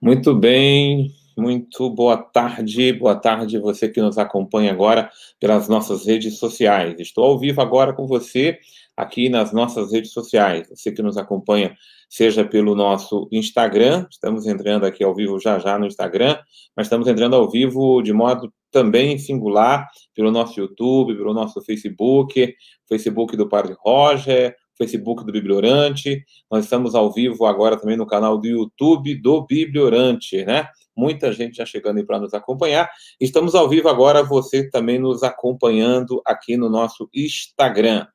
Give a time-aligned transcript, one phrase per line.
[0.00, 6.38] Muito bem, muito boa tarde, boa tarde você que nos acompanha agora pelas nossas redes
[6.38, 6.96] sociais.
[6.98, 8.58] Estou ao vivo agora com você
[8.96, 10.68] aqui nas nossas redes sociais.
[10.68, 11.76] Você que nos acompanha,
[12.08, 16.36] seja pelo nosso Instagram, estamos entrando aqui ao vivo já já no Instagram,
[16.76, 22.54] mas estamos entrando ao vivo de modo também singular pelo nosso YouTube, pelo nosso Facebook,
[22.88, 26.24] Facebook do Padre Roger, Facebook do Bibliorante.
[26.50, 30.68] Nós estamos ao vivo agora também no canal do YouTube do Bibliorante, né?
[30.96, 32.90] Muita gente já chegando aí para nos acompanhar.
[33.20, 38.06] Estamos ao vivo agora, você também nos acompanhando aqui no nosso Instagram.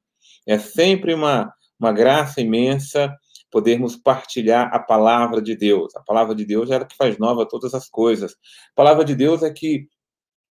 [0.46, 3.14] É sempre uma, uma graça imensa
[3.50, 5.96] podermos partilhar a palavra de Deus.
[5.96, 8.34] A palavra de Deus é ela que faz nova todas as coisas.
[8.34, 9.88] A palavra de Deus é que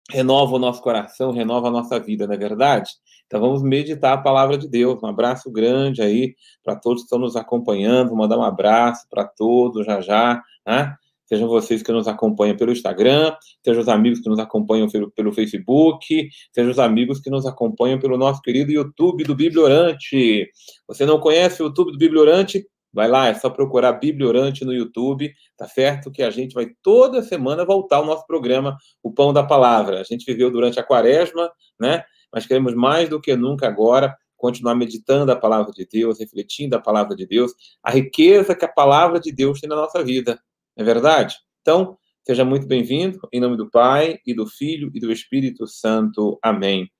[0.10, 2.92] renova o nosso coração, renova a nossa vida, não é verdade?
[3.26, 5.02] Então vamos meditar a palavra de Deus.
[5.02, 8.10] Um abraço grande aí para todos que estão nos acompanhando.
[8.10, 10.96] Vou mandar um abraço para todos já já, né?
[11.26, 15.34] Sejam vocês que nos acompanham pelo Instagram, sejam os amigos que nos acompanham pelo, pelo
[15.34, 20.48] Facebook, sejam os amigos que nos acompanham pelo nosso querido YouTube do Bibliorante.
[20.88, 22.64] Você não conhece o YouTube do Bibliorante?
[22.94, 26.12] Vai lá, é só procurar Bibliorante no YouTube, tá certo?
[26.12, 30.00] Que a gente vai toda semana voltar ao nosso programa, O Pão da Palavra.
[30.00, 32.04] A gente viveu durante a quaresma, né?
[32.36, 36.80] Mas queremos mais do que nunca agora continuar meditando a palavra de Deus, refletindo a
[36.82, 40.38] palavra de Deus, a riqueza que a palavra de Deus tem na nossa vida.
[40.76, 41.38] Não é verdade?
[41.62, 46.38] Então, seja muito bem-vindo, em nome do Pai, e do Filho, e do Espírito Santo.
[46.44, 46.92] Amém.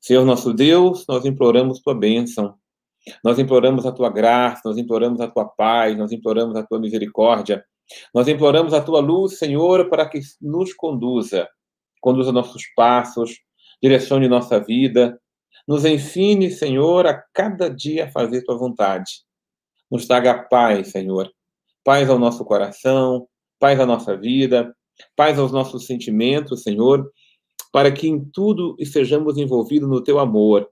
[0.00, 2.58] Senhor nosso Deus, nós imploramos tua bênção
[3.24, 7.64] nós imploramos a tua graça, nós imploramos a tua paz, nós imploramos a tua misericórdia.
[8.14, 11.48] Nós imploramos a tua luz, Senhor, para que nos conduza,
[12.00, 13.40] conduza nossos passos,
[13.82, 15.20] direcione nossa vida.
[15.66, 19.22] Nos ensine, Senhor, a cada dia fazer tua vontade.
[19.90, 21.30] Nos traga paz, Senhor.
[21.84, 23.26] Paz ao nosso coração,
[23.58, 24.74] paz à nossa vida,
[25.16, 27.10] paz aos nossos sentimentos, Senhor,
[27.72, 30.68] para que em tudo estejamos envolvidos no teu amor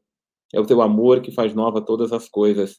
[0.52, 2.78] é o teu amor que faz nova todas as coisas.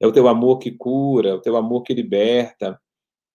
[0.00, 2.80] É o teu amor que cura, é o teu amor que liberta,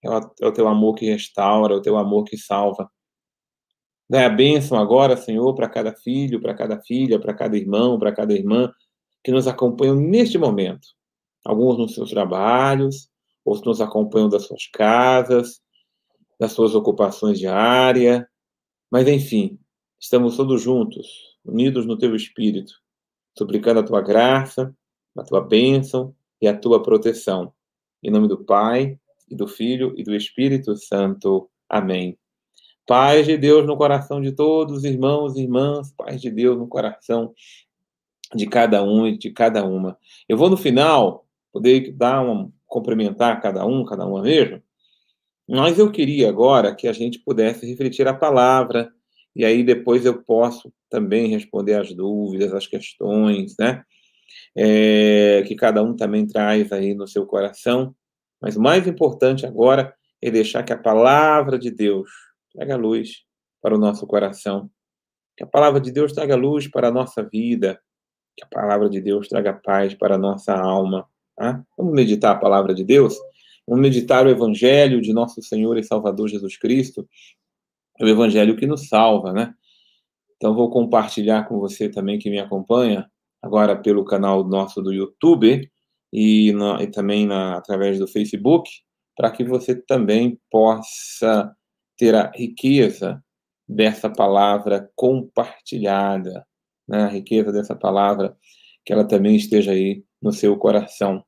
[0.02, 2.90] é o, é teu amor que restaura, é o teu amor que salva.
[4.12, 8.12] Dá a bênção agora, Senhor, para cada filho, para cada filha, para cada irmão, para
[8.12, 8.70] cada irmã
[9.24, 10.86] que nos acompanham neste momento.
[11.42, 13.08] Alguns nos seus trabalhos,
[13.42, 15.62] outros nos acompanham das suas casas,
[16.38, 18.22] das suas ocupações diárias.
[18.90, 19.58] Mas, enfim,
[19.98, 22.74] estamos todos juntos, unidos no teu espírito,
[23.34, 24.76] suplicando a tua graça,
[25.16, 27.50] a tua bênção e a tua proteção.
[28.02, 28.98] Em nome do Pai,
[29.30, 31.48] e do Filho e do Espírito Santo.
[31.66, 32.18] Amém.
[32.86, 37.32] Paz de Deus no coração de todos, irmãos e irmãs, paz de Deus no coração
[38.34, 39.96] de cada um e de cada uma.
[40.28, 44.60] Eu vou no final poder dar um cumprimentar cada um, cada uma mesmo,
[45.48, 48.90] mas eu queria agora que a gente pudesse refletir a palavra
[49.36, 53.84] e aí depois eu posso também responder as dúvidas, as questões, né?
[54.56, 57.94] É, que cada um também traz aí no seu coração.
[58.40, 62.08] Mas o mais importante agora é deixar que a palavra de Deus
[62.54, 63.24] traga luz
[63.60, 64.70] para o nosso coração.
[65.36, 67.80] Que a palavra de Deus traga luz para a nossa vida.
[68.36, 71.06] Que a palavra de Deus traga paz para a nossa alma.
[71.36, 71.62] Tá?
[71.76, 73.16] Vamos meditar a palavra de Deus?
[73.66, 77.08] Vamos meditar o Evangelho de nosso Senhor e Salvador Jesus Cristo,
[77.98, 79.54] é o evangelho que nos salva, né?
[80.36, 83.08] Então vou compartilhar com você também que me acompanha
[83.40, 85.70] agora pelo canal nosso do YouTube
[86.12, 88.68] e, na, e também na, através do Facebook,
[89.16, 91.54] para que você também possa
[92.02, 93.22] ter a riqueza
[93.68, 96.44] dessa palavra compartilhada,
[96.88, 97.04] né?
[97.04, 98.36] a riqueza dessa palavra,
[98.84, 101.24] que ela também esteja aí no seu coração.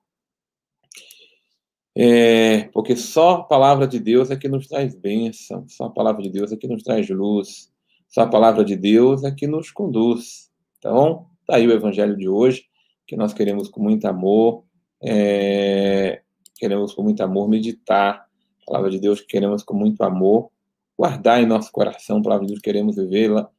[1.97, 6.21] É, porque só a palavra de Deus é que nos traz bênção, só a palavra
[6.23, 7.73] de Deus é que nos traz luz,
[8.09, 10.51] só a palavra de Deus é que nos conduz.
[10.79, 12.65] Então, tá aí o evangelho de hoje,
[13.07, 14.65] que nós queremos com muito amor,
[15.01, 16.21] é,
[16.57, 18.27] queremos com muito amor meditar
[18.63, 20.53] a palavra de Deus, queremos com muito amor
[20.97, 23.51] guardar em nosso coração a palavra de Deus, queremos vivê-la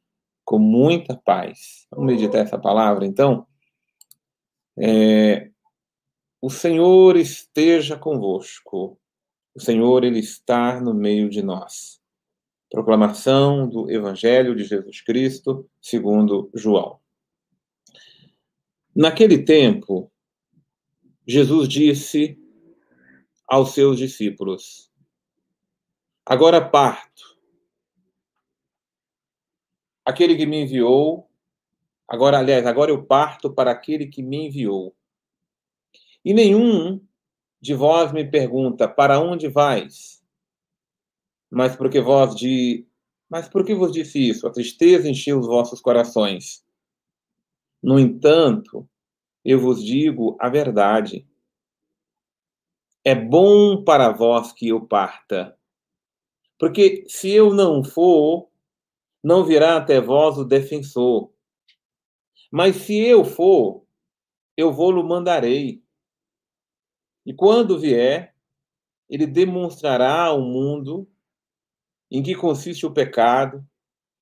[0.43, 1.87] com muita paz.
[1.91, 3.47] Vamos meditar essa palavra, então?
[4.77, 5.49] É,
[6.41, 8.99] o Senhor esteja convosco.
[9.53, 11.99] O Senhor, Ele está no meio de nós.
[12.69, 16.99] Proclamação do Evangelho de Jesus Cristo, segundo João.
[18.95, 20.11] Naquele tempo,
[21.27, 22.37] Jesus disse
[23.47, 24.91] aos seus discípulos:
[26.27, 27.37] Agora parto.
[30.03, 31.29] Aquele que me enviou,
[32.07, 34.95] agora, aliás, agora eu parto para aquele que me enviou.
[36.23, 36.99] E nenhum
[37.61, 40.23] de vós me pergunta: Para onde vais?
[41.51, 42.87] Mas porque vós de.
[43.29, 44.47] Mas por que vos disse isso?
[44.47, 46.65] A tristeza encheu os vossos corações.
[47.83, 48.89] No entanto,
[49.43, 51.27] eu vos digo a verdade.
[53.03, 55.54] É bom para vós que eu parta.
[56.57, 58.49] Porque se eu não for,
[59.23, 61.33] não virá até vós o defensor.
[62.51, 63.85] Mas se eu for,
[64.55, 65.83] eu vou-lo mandarei.
[67.25, 68.35] E quando vier,
[69.09, 71.09] ele demonstrará ao mundo
[72.09, 73.67] em que consiste o pecado,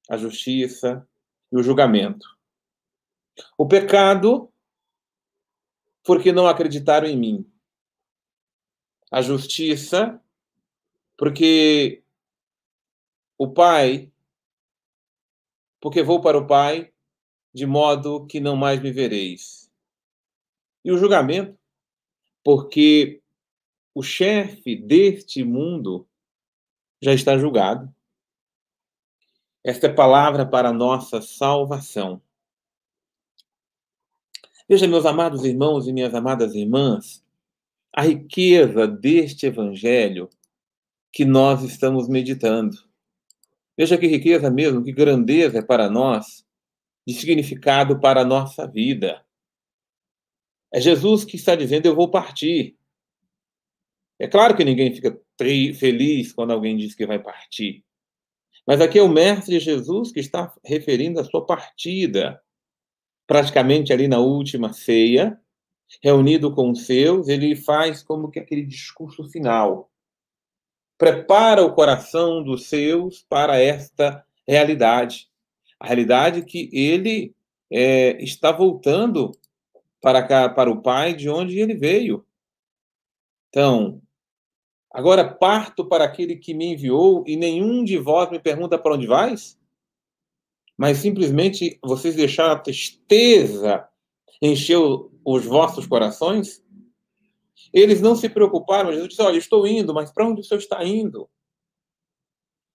[0.10, 1.08] a justiça
[1.52, 2.26] e o julgamento.
[3.58, 4.52] O pecado,
[6.04, 7.54] porque não acreditaram em mim
[9.14, 10.20] a justiça,
[11.16, 12.03] porque
[13.38, 14.12] o Pai,
[15.80, 16.92] porque vou para o Pai,
[17.54, 19.72] de modo que não mais me vereis.
[20.84, 21.58] E o julgamento,
[22.44, 23.22] porque
[23.94, 26.08] o chefe deste mundo
[27.02, 27.94] já está julgado.
[29.64, 32.22] Esta é palavra para a nossa salvação.
[34.68, 37.24] Veja, meus amados irmãos e minhas amadas irmãs,
[37.94, 40.30] a riqueza deste evangelho
[41.12, 42.78] que nós estamos meditando.
[43.78, 46.46] Veja que riqueza mesmo, que grandeza é para nós,
[47.08, 49.24] de significado para a nossa vida.
[50.74, 52.78] É Jesus que está dizendo: Eu vou partir.
[54.20, 57.84] É claro que ninguém fica feliz quando alguém diz que vai partir.
[58.66, 62.42] Mas aqui é o Mestre Jesus que está referindo a sua partida,
[63.28, 65.38] praticamente ali na última ceia,
[66.02, 69.92] reunido com os seus, ele faz como que aquele discurso final.
[70.98, 75.28] Prepara o coração dos seus para esta realidade.
[75.80, 77.36] A realidade que ele
[77.72, 79.31] é, está voltando
[80.01, 82.25] para cá, para o Pai, de onde ele veio.
[83.50, 84.01] Então,
[84.92, 89.07] agora parto para aquele que me enviou e nenhum de vós me pergunta para onde
[89.07, 89.57] vais?
[90.78, 93.88] Mas simplesmente vocês deixaram a tristeza
[94.42, 94.80] encher
[95.25, 96.62] os vossos corações?
[97.74, 98.92] Eles não se preocuparam.
[98.92, 101.30] Jesus disse: Olha, estou indo, mas para onde o Senhor está indo?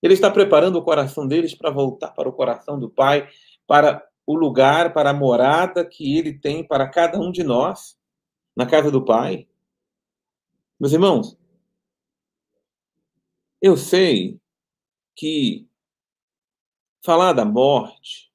[0.03, 3.29] Ele está preparando o coração deles para voltar para o coração do Pai,
[3.67, 7.99] para o lugar, para a morada que ele tem para cada um de nós,
[8.55, 9.49] na casa do Pai.
[10.79, 11.37] Meus irmãos,
[13.61, 14.41] eu sei
[15.17, 15.67] que
[17.03, 18.31] falar da morte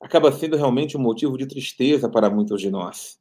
[0.00, 3.20] acaba sendo realmente um motivo de tristeza para muitos de nós.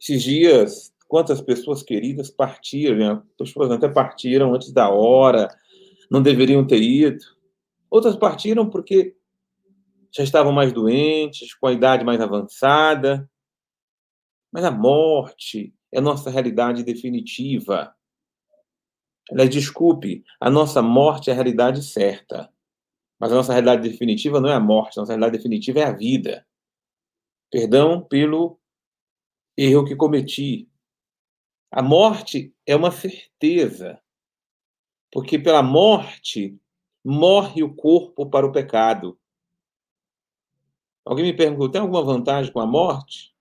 [0.00, 3.22] Esses dias, quantas pessoas queridas partiram, né?
[3.36, 5.48] pessoas até partiram antes da hora,
[6.10, 7.24] não deveriam ter ido.
[7.90, 9.16] Outras partiram porque
[10.14, 13.28] já estavam mais doentes, com a idade mais avançada.
[14.52, 17.94] Mas a morte é nossa realidade definitiva.
[19.30, 22.50] Aliás, desculpe, a nossa morte é a realidade certa.
[23.20, 25.92] Mas a nossa realidade definitiva não é a morte, a nossa realidade definitiva é a
[25.92, 26.46] vida.
[27.50, 28.57] Perdão pelo
[29.58, 30.70] erro que cometi.
[31.70, 34.00] A morte é uma certeza,
[35.12, 36.56] porque pela morte
[37.04, 39.18] morre o corpo para o pecado.
[41.04, 43.34] Alguém me perguntou: tem alguma vantagem com a morte?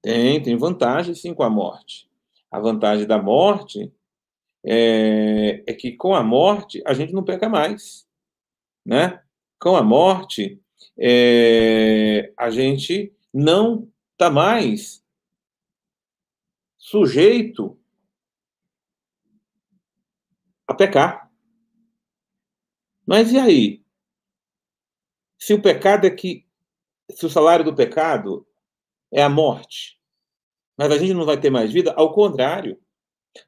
[0.00, 2.08] Tem, tem vantagem sim com a morte.
[2.50, 3.92] A vantagem da morte
[4.64, 8.06] é, é que com a morte a gente não peca mais,
[8.84, 9.22] né?
[9.60, 10.60] Com a morte
[11.04, 15.04] é, a gente não está mais
[16.78, 17.76] sujeito
[20.64, 21.28] a pecar.
[23.04, 23.84] Mas e aí?
[25.36, 26.46] Se o pecado é que.
[27.10, 28.46] Se o salário do pecado
[29.10, 30.00] é a morte,
[30.78, 32.80] mas a gente não vai ter mais vida, ao contrário.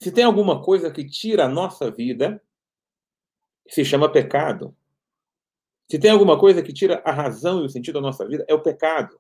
[0.01, 2.43] Se tem alguma coisa que tira a nossa vida,
[3.69, 4.77] se chama pecado.
[5.91, 8.55] Se tem alguma coisa que tira a razão e o sentido da nossa vida, é
[8.55, 9.19] o pecado.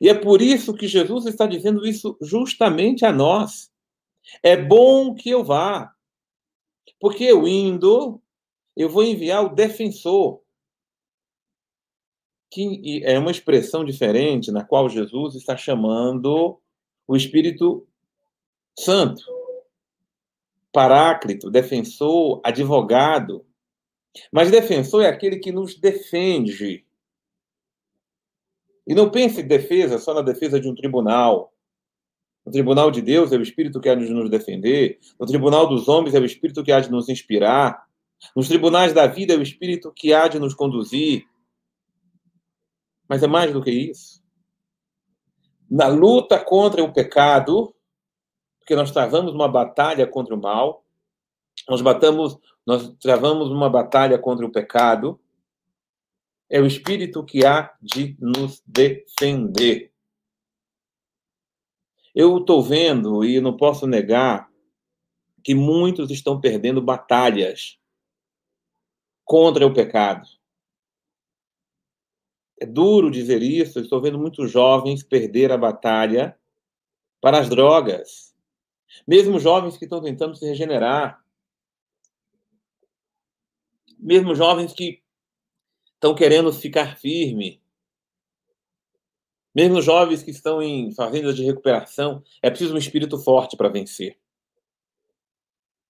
[0.00, 3.70] E é por isso que Jesus está dizendo isso justamente a nós.
[4.42, 5.92] É bom que eu vá,
[7.00, 8.20] porque eu indo,
[8.76, 10.40] eu vou enviar o defensor,
[12.50, 16.60] que é uma expressão diferente na qual Jesus está chamando
[17.06, 17.86] o Espírito
[18.78, 19.24] Santo,
[20.72, 23.46] Paráclito, defensor, advogado.
[24.32, 26.84] Mas defensor é aquele que nos defende.
[28.86, 31.52] E não pense defesa só na defesa de um tribunal.
[32.44, 34.98] No tribunal de Deus é o Espírito que há de nos defender.
[35.18, 37.84] No tribunal dos homens é o Espírito que há de nos inspirar.
[38.34, 41.24] Nos tribunais da vida é o Espírito que há de nos conduzir.
[43.08, 44.22] Mas é mais do que isso.
[45.68, 47.74] na luta contra o pecado,
[48.60, 50.84] porque nós travamos uma batalha contra o mal,
[51.68, 55.20] nós batamos, nós travamos uma batalha contra o pecado,
[56.50, 59.92] é o Espírito que há de nos defender.
[62.14, 64.50] Eu estou vendo e não posso negar
[65.44, 67.78] que muitos estão perdendo batalhas
[69.24, 70.26] contra o pecado.
[72.58, 76.38] É duro dizer isso, estou vendo muitos jovens perder a batalha
[77.20, 78.34] para as drogas.
[79.06, 81.22] Mesmo jovens que estão tentando se regenerar.
[83.98, 85.02] Mesmo jovens que
[85.94, 87.60] estão querendo ficar firme.
[89.54, 94.18] Mesmo jovens que estão em fazendas de recuperação, é preciso um espírito forte para vencer.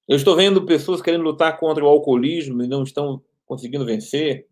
[0.07, 4.47] Eu estou vendo pessoas querendo lutar contra o alcoolismo e não estão conseguindo vencer.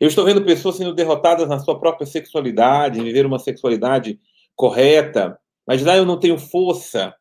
[0.00, 4.20] Eu estou vendo pessoas sendo derrotadas na sua própria sexualidade, viver uma sexualidade
[4.56, 7.14] correta, mas lá eu não tenho força.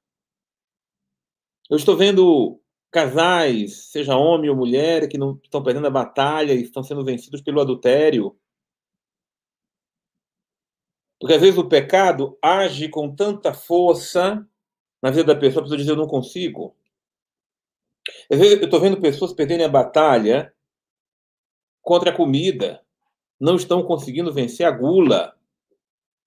[1.70, 2.61] Eu estou vendo
[2.92, 7.42] casais, seja homem ou mulher, que não estão perdendo a batalha e estão sendo vencidos
[7.42, 8.38] pelo adultério.
[11.20, 14.46] Porque às vezes o pecado age com tanta força
[15.02, 16.76] na vida da pessoa, a pessoa diz: Eu não consigo.
[18.30, 20.54] Às vezes eu estou vendo pessoas perderem a batalha
[21.82, 22.82] contra a comida.
[23.40, 25.36] Não estão conseguindo vencer a gula.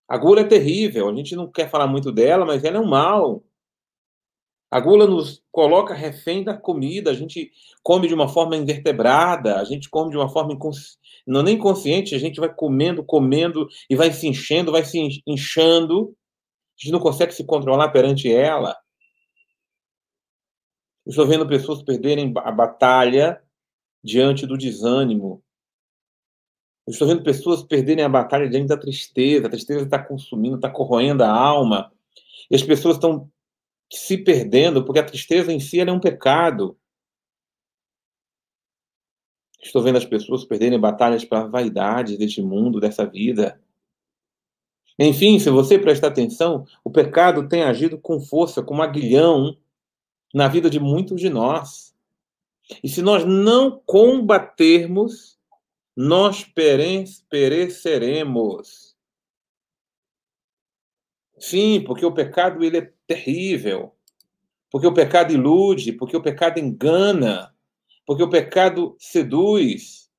[0.09, 1.09] A gula é terrível.
[1.09, 3.43] A gente não quer falar muito dela, mas ela é um mal.
[4.75, 9.65] A gula nos coloca refém da comida, a gente come de uma forma invertebrada, a
[9.65, 10.59] gente come de uma forma
[11.25, 16.13] não nem consciente, a gente vai comendo, comendo e vai se enchendo, vai se inchando.
[16.77, 18.77] A gente não consegue se controlar perante ela.
[21.07, 23.41] Estou vendo pessoas perderem a batalha
[24.03, 25.41] diante do desânimo.
[26.89, 29.47] estou vendo pessoas perderem a batalha diante da tristeza.
[29.47, 31.93] A tristeza está consumindo, está corroendo a alma.
[32.51, 33.31] E as pessoas estão
[33.91, 36.77] se perdendo, porque a tristeza em si é um pecado.
[39.63, 43.61] Estou vendo as pessoas perderem batalhas para a vaidade deste mundo, dessa vida.
[44.99, 49.57] Enfim, se você prestar atenção, o pecado tem agido com força, como aguilhão,
[50.33, 51.95] na vida de muitos de nós.
[52.83, 55.39] E se nós não combatermos,
[55.97, 56.45] nós
[57.29, 58.94] pereceremos.
[61.47, 63.95] Sim, porque o pecado ele é terrível.
[64.71, 67.55] Porque o pecado ilude, porque o pecado engana,
[68.07, 70.11] porque o pecado seduz.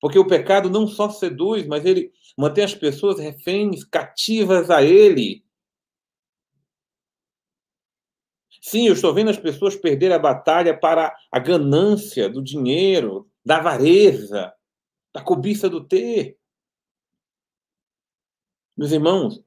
[0.00, 5.44] Porque o pecado não só seduz, mas ele mantém as pessoas reféns, cativas a ele.
[8.62, 13.58] Sim, eu estou vendo as pessoas perder a batalha para a ganância do dinheiro, da
[13.58, 14.50] avareza,
[15.12, 16.38] da cobiça do ter.
[18.74, 19.44] Meus irmãos,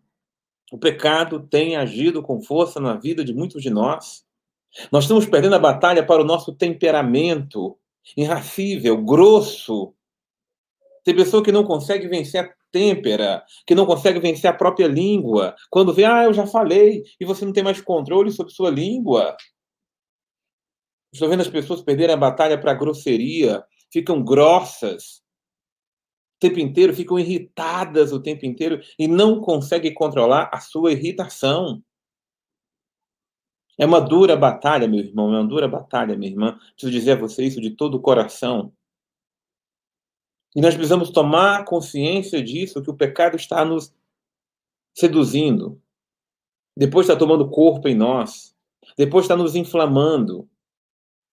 [0.71, 4.25] o pecado tem agido com força na vida de muitos de nós.
[4.91, 7.77] Nós estamos perdendo a batalha para o nosso temperamento
[8.15, 9.93] irracível, grosso.
[11.03, 15.55] Tem pessoa que não consegue vencer a têmpera, que não consegue vencer a própria língua.
[15.69, 19.36] Quando vê, ah, eu já falei, e você não tem mais controle sobre sua língua.
[21.13, 25.21] Estou vendo as pessoas perderem a batalha para a grosseria, ficam grossas,
[26.39, 31.84] tempo inteiro, ficam irritadas o tempo inteiro e não conseguem controlar a sua irritação.
[33.77, 36.60] É uma dura batalha, meu irmão, é uma dura batalha, minha irmã.
[36.72, 38.74] Preciso dizer a você isso de todo o coração.
[40.56, 43.94] E nós precisamos tomar consciência disso, que o pecado está nos
[44.96, 45.79] seduzindo.
[46.75, 48.56] Depois está tomando corpo em nós.
[48.98, 50.50] Depois está nos inflamando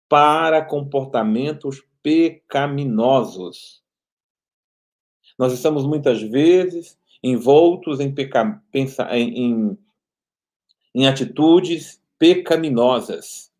[0.08, 3.83] para comportamentos pecaminosos.
[5.38, 8.62] Nós estamos muitas vezes envoltos em, peca...
[8.72, 9.78] em, em,
[10.94, 13.50] em atitudes pecaminosas.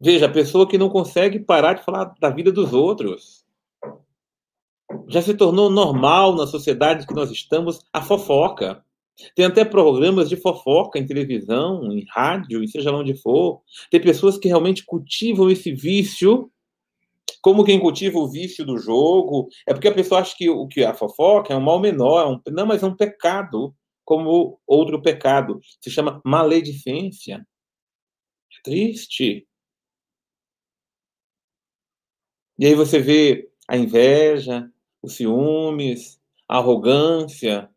[0.00, 3.44] Veja, a pessoa que não consegue parar de falar da vida dos outros.
[5.08, 8.84] Já se tornou normal na sociedade que nós estamos a fofoca.
[9.34, 13.62] Tem até programas de fofoca em televisão, em rádio, e seja lá onde for.
[13.90, 16.50] Tem pessoas que realmente cultivam esse vício
[17.46, 20.84] como quem cultiva o vício do jogo, é porque a pessoa acha que o que
[20.84, 23.72] a fofoca é um mal menor, é um, não, mas é um pecado,
[24.04, 25.60] como outro pecado.
[25.80, 27.46] Se chama maledicência.
[28.52, 29.46] É triste.
[32.58, 34.68] E aí você vê a inveja,
[35.00, 37.70] os ciúmes, a arrogância,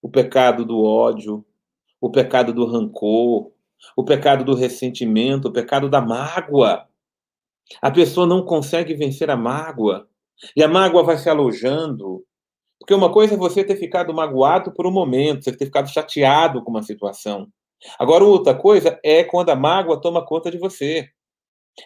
[0.00, 1.44] o pecado do ódio,
[2.00, 3.52] o pecado do rancor,
[3.96, 6.86] o pecado do ressentimento, o pecado da mágoa.
[7.82, 10.08] A pessoa não consegue vencer a mágoa.
[10.54, 12.24] E a mágoa vai se alojando.
[12.78, 16.62] Porque uma coisa é você ter ficado magoado por um momento, você ter ficado chateado
[16.62, 17.48] com uma situação.
[17.98, 21.08] Agora, outra coisa é quando a mágoa toma conta de você.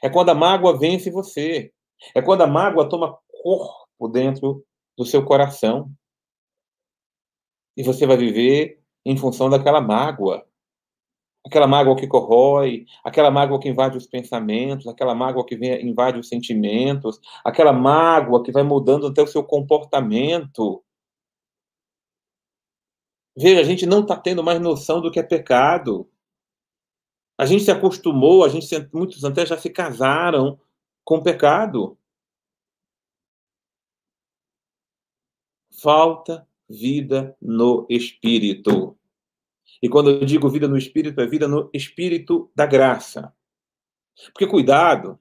[0.02, 1.72] É quando a mágoa vence você.
[2.14, 4.64] É quando a mágoa toma corpo dentro
[4.96, 5.90] do seu coração.
[7.76, 10.44] E você vai viver em função daquela mágoa.
[11.44, 16.18] Aquela mágoa que corrói, aquela mágoa que invade os pensamentos, aquela mágoa que vem, invade
[16.18, 20.84] os sentimentos, aquela mágoa que vai mudando até o seu comportamento.
[23.36, 26.06] Veja, a gente não está tendo mais noção do que é pecado.
[27.38, 30.60] A gente se acostumou, a gente muitos até já se casaram
[31.02, 31.96] com o pecado.
[35.82, 38.99] Falta vida no espírito.
[39.82, 43.34] E quando eu digo vida no espírito, é vida no espírito da graça.
[44.32, 45.18] Porque cuidado.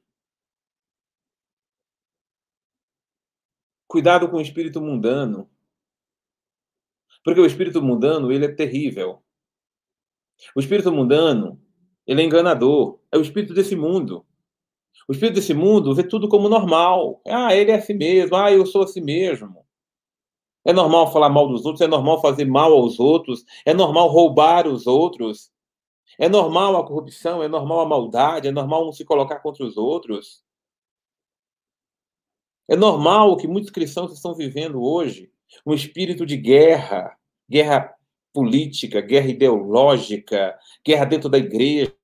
[3.88, 5.50] Cuidado com o espírito mundano.
[7.24, 9.24] Porque o espírito mundano, ele é terrível.
[10.56, 11.62] O espírito mundano,
[12.06, 13.00] ele é enganador.
[13.12, 14.26] É o espírito desse mundo.
[15.08, 17.22] O espírito desse mundo vê tudo como normal.
[17.28, 18.36] Ah, ele é assim mesmo.
[18.36, 19.59] Ah, eu sou assim mesmo.
[20.66, 24.68] É normal falar mal dos outros, é normal fazer mal aos outros, é normal roubar
[24.68, 25.52] os outros,
[26.18, 29.78] é normal a corrupção, é normal a maldade, é normal não se colocar contra os
[29.78, 30.44] outros.
[32.68, 35.32] É normal o que muitos cristãos estão vivendo hoje,
[35.66, 37.18] um espírito de guerra,
[37.50, 37.94] guerra
[38.34, 41.96] política, guerra ideológica, guerra dentro da igreja,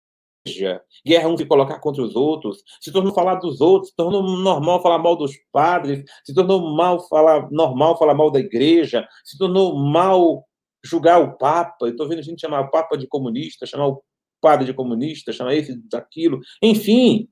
[1.05, 4.81] guerra um se colocar contra os outros, se tornou falar dos outros, se tornou normal
[4.81, 9.75] falar mal dos padres, se tornou mal falar, normal falar mal da igreja, se tornou
[9.75, 10.45] mal
[10.83, 11.89] julgar o Papa.
[11.89, 14.03] Estou vendo gente chamar o Papa de comunista, chamar o
[14.39, 17.27] padre de comunista, chamar esse daquilo, enfim,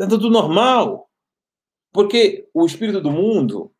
[0.00, 1.08] é tudo normal.
[1.92, 3.72] Porque o espírito do mundo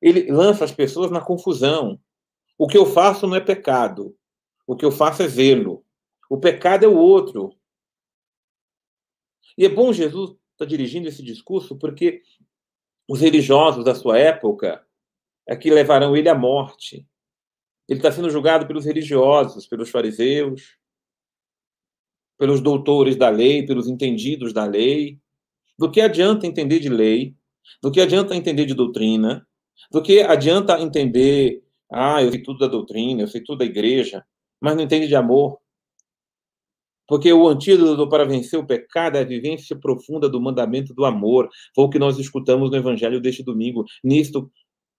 [0.00, 1.98] ele lança as pessoas na confusão.
[2.58, 4.14] O que eu faço não é pecado.
[4.66, 5.84] O que eu faço é zelo.
[6.28, 7.56] O pecado é o outro.
[9.56, 12.22] E é bom Jesus estar tá dirigindo esse discurso porque
[13.08, 14.84] os religiosos da sua época
[15.46, 17.06] é que levarão ele à morte.
[17.88, 20.78] Ele está sendo julgado pelos religiosos, pelos fariseus,
[22.38, 25.20] pelos doutores da lei, pelos entendidos da lei.
[25.78, 27.36] Do que adianta entender de lei?
[27.82, 29.46] Do que adianta entender de doutrina?
[29.90, 34.24] Do que adianta entender, ah, eu sei tudo da doutrina, eu sei tudo da igreja,
[34.60, 35.60] mas não entende de amor?
[37.06, 41.48] Porque o antídoto para vencer o pecado é a vivência profunda do mandamento do amor.
[41.74, 43.84] Foi o que nós escutamos no evangelho deste domingo.
[44.02, 44.50] Nisto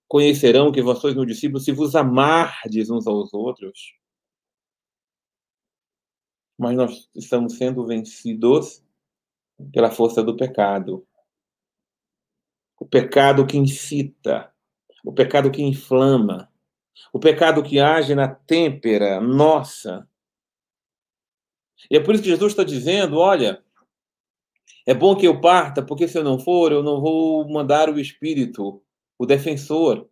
[0.07, 3.95] conhecerão que vós sois meus discípulos se vos amardes uns aos outros.
[6.57, 8.83] Mas nós estamos sendo vencidos
[9.73, 11.05] pela força do pecado.
[12.79, 14.53] O pecado que incita,
[15.03, 16.51] o pecado que inflama,
[17.11, 20.07] o pecado que age na têmpera nossa
[21.89, 23.63] e é por isso que Jesus está dizendo: olha,
[24.85, 27.99] é bom que eu parta, porque se eu não for, eu não vou mandar o
[27.99, 28.81] Espírito,
[29.17, 30.09] o defensor.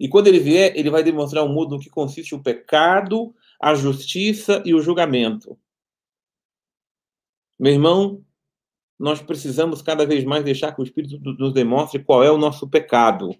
[0.00, 3.74] E quando ele vier, ele vai demonstrar um mundo no que consiste o pecado, a
[3.74, 5.56] justiça e o julgamento.
[7.58, 8.24] Meu irmão,
[8.98, 12.68] nós precisamos cada vez mais deixar que o Espírito nos demonstre qual é o nosso
[12.68, 13.30] pecado.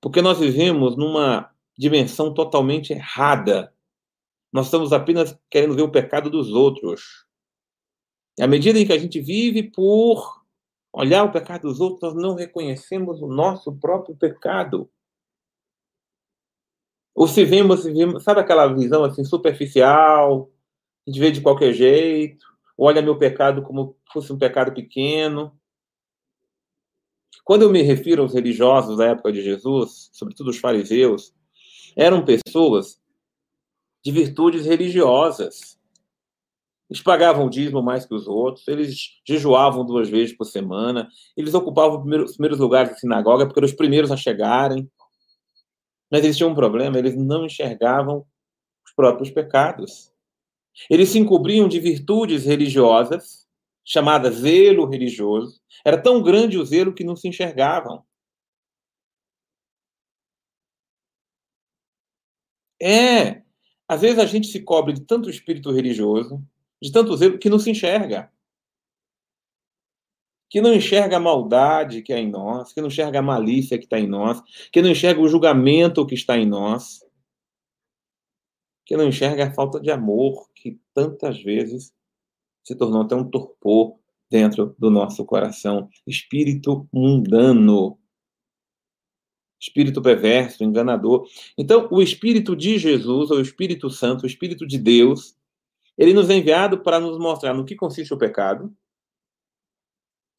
[0.00, 3.72] Porque nós vivemos numa dimensão totalmente errada
[4.56, 7.26] nós estamos apenas querendo ver o pecado dos outros.
[8.38, 10.42] E à medida em que a gente vive por
[10.90, 14.90] olhar o pecado dos outros, nós não reconhecemos o nosso próprio pecado.
[17.14, 20.50] Ou se vemos, se vemos sabe aquela visão assim superficial,
[21.06, 22.46] a gente vê de qualquer jeito,
[22.78, 25.54] olha meu pecado como fosse um pecado pequeno.
[27.44, 31.34] Quando eu me refiro aos religiosos da época de Jesus, sobretudo os fariseus,
[31.94, 32.98] eram pessoas
[34.06, 35.76] de virtudes religiosas.
[36.88, 41.54] Eles pagavam o dízimo mais que os outros, eles jejuavam duas vezes por semana, eles
[41.54, 44.88] ocupavam os primeiros lugares da sinagoga porque eram os primeiros a chegarem.
[46.08, 48.24] Mas eles tinham um problema, eles não enxergavam
[48.86, 50.12] os próprios pecados.
[50.88, 53.44] Eles se encobriam de virtudes religiosas,
[53.84, 55.60] chamadas zelo religioso.
[55.84, 58.04] Era tão grande o zelo que não se enxergavam.
[62.80, 63.45] É,
[63.88, 66.42] às vezes a gente se cobre de tanto espírito religioso,
[66.82, 68.30] de tanto zelo, que não se enxerga.
[70.48, 73.84] Que não enxerga a maldade que é em nós, que não enxerga a malícia que
[73.84, 74.40] está em nós,
[74.72, 77.00] que não enxerga o julgamento que está em nós,
[78.84, 81.92] que não enxerga a falta de amor que tantas vezes
[82.64, 83.98] se tornou até um torpor
[84.30, 85.88] dentro do nosso coração.
[86.06, 87.98] Espírito mundano.
[89.60, 91.26] Espírito perverso, enganador.
[91.56, 95.36] Então, o Espírito de Jesus, ou o Espírito Santo, o Espírito de Deus,
[95.96, 98.72] ele nos é enviado para nos mostrar no que consiste o pecado,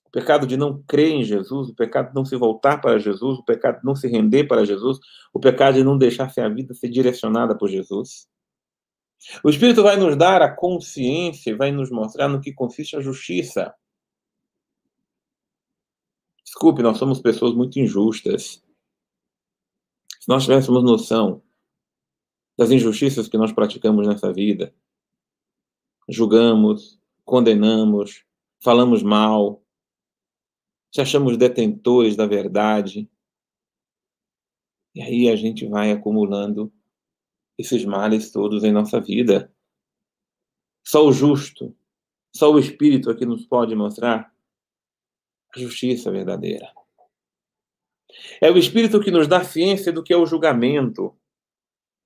[0.06, 3.40] o pecado de não crer em Jesus, o pecado de não se voltar para Jesus,
[3.40, 5.00] o pecado de não se render para Jesus,
[5.34, 8.28] o pecado de não deixar a vida ser direcionada por Jesus.
[9.44, 13.74] O Espírito vai nos dar a consciência, vai nos mostrar no que consiste a justiça.
[16.44, 18.64] Desculpe, nós somos pessoas muito injustas.
[20.28, 21.42] Se nós tivéssemos noção
[22.58, 24.76] das injustiças que nós praticamos nessa vida,
[26.10, 28.26] julgamos, condenamos,
[28.62, 29.64] falamos mal,
[30.94, 33.10] se achamos detentores da verdade.
[34.94, 36.74] E aí a gente vai acumulando
[37.58, 39.50] esses males todos em nossa vida.
[40.86, 41.74] Só o justo,
[42.36, 44.36] só o Espírito aqui nos pode mostrar
[45.56, 46.77] a justiça verdadeira.
[48.42, 51.14] É o Espírito que nos dá ciência do que é o julgamento.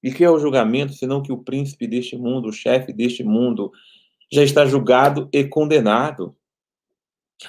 [0.04, 3.72] E que é o julgamento, senão que o príncipe deste mundo, o chefe deste mundo,
[4.32, 6.36] já está julgado e condenado.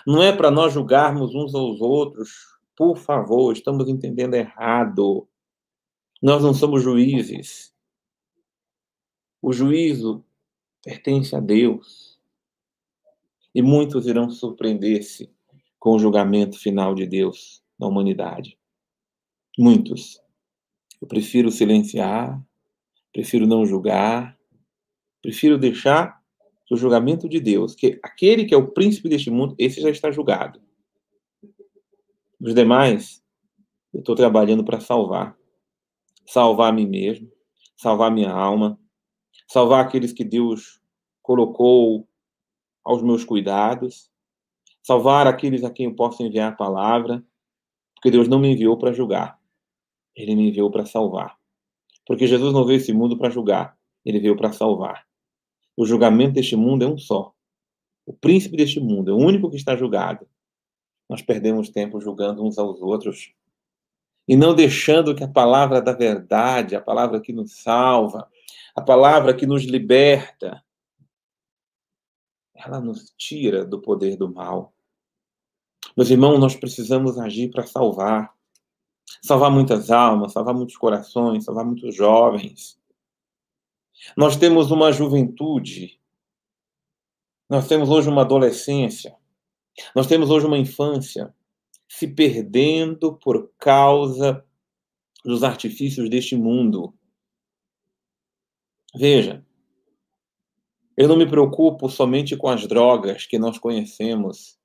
[0.07, 2.31] Não é para nós julgarmos uns aos outros.
[2.77, 5.29] Por favor, estamos entendendo errado.
[6.21, 7.73] Nós não somos juízes.
[9.41, 10.25] O juízo
[10.85, 12.19] pertence a Deus.
[13.55, 15.31] E muitos irão surpreender-se
[15.79, 18.59] com o julgamento final de Deus na humanidade.
[19.59, 20.21] Muitos.
[21.01, 22.41] Eu prefiro silenciar,
[23.13, 24.39] prefiro não julgar,
[25.21, 26.23] prefiro deixar
[26.71, 30.11] do julgamento de Deus, que aquele que é o príncipe deste mundo, esse já está
[30.11, 30.61] julgado.
[32.41, 33.23] Os demais,
[33.93, 35.37] eu estou trabalhando para salvar.
[36.27, 37.31] Salvar a mim mesmo,
[37.77, 38.81] salvar minha alma,
[39.47, 40.81] salvar aqueles que Deus
[41.21, 42.09] colocou
[42.85, 44.11] aos meus cuidados,
[44.83, 47.25] salvar aqueles a quem eu posso enviar a palavra,
[48.03, 49.39] porque Deus não me enviou para julgar,
[50.17, 51.39] ele me enviou para salvar.
[52.05, 55.07] Porque Jesus não veio esse mundo para julgar, ele veio para salvar.
[55.77, 57.33] O julgamento deste mundo é um só.
[58.05, 60.27] O príncipe deste mundo é o único que está julgado.
[61.09, 63.33] Nós perdemos tempo julgando uns aos outros
[64.27, 68.29] e não deixando que a palavra da verdade, a palavra que nos salva,
[68.75, 70.61] a palavra que nos liberta,
[72.53, 74.75] ela nos tira do poder do mal.
[75.97, 78.33] Meus irmãos, nós precisamos agir para salvar.
[79.23, 82.79] Salvar muitas almas, salvar muitos corações, salvar muitos jovens.
[84.17, 86.01] Nós temos uma juventude,
[87.49, 89.17] nós temos hoje uma adolescência,
[89.95, 91.33] nós temos hoje uma infância
[91.89, 94.45] se perdendo por causa
[95.25, 96.95] dos artifícios deste mundo.
[98.95, 99.45] Veja,
[100.97, 104.59] eu não me preocupo somente com as drogas que nós conhecemos,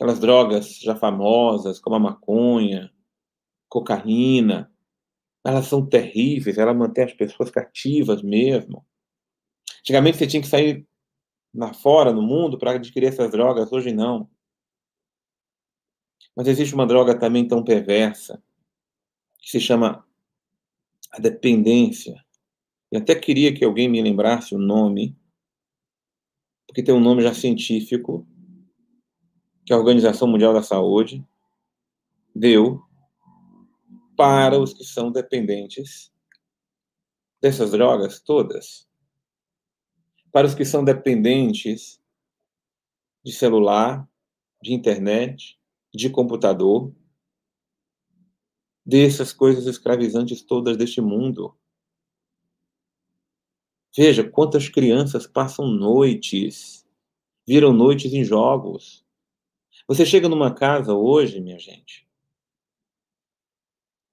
[0.00, 2.90] aquelas drogas já famosas, como a maconha,
[3.68, 4.72] cocaína,
[5.44, 8.86] elas são terríveis, ela mantém as pessoas cativas mesmo.
[9.80, 10.88] Antigamente você tinha que sair
[11.54, 14.30] lá fora, no mundo, para adquirir essas drogas, hoje não.
[16.34, 18.42] Mas existe uma droga também tão perversa,
[19.38, 20.06] que se chama
[21.12, 22.24] a dependência.
[22.90, 25.14] Eu até queria que alguém me lembrasse o nome,
[26.66, 28.26] porque tem um nome já científico,
[29.70, 31.24] que a Organização Mundial da Saúde
[32.34, 32.82] deu
[34.16, 36.12] para os que são dependentes
[37.40, 38.88] dessas drogas todas.
[40.32, 42.02] Para os que são dependentes
[43.24, 44.10] de celular,
[44.60, 45.56] de internet,
[45.94, 46.92] de computador,
[48.84, 51.56] dessas coisas escravizantes todas deste mundo.
[53.96, 56.84] Veja quantas crianças passam noites,
[57.46, 59.08] viram noites em jogos.
[59.90, 62.06] Você chega numa casa hoje, minha gente,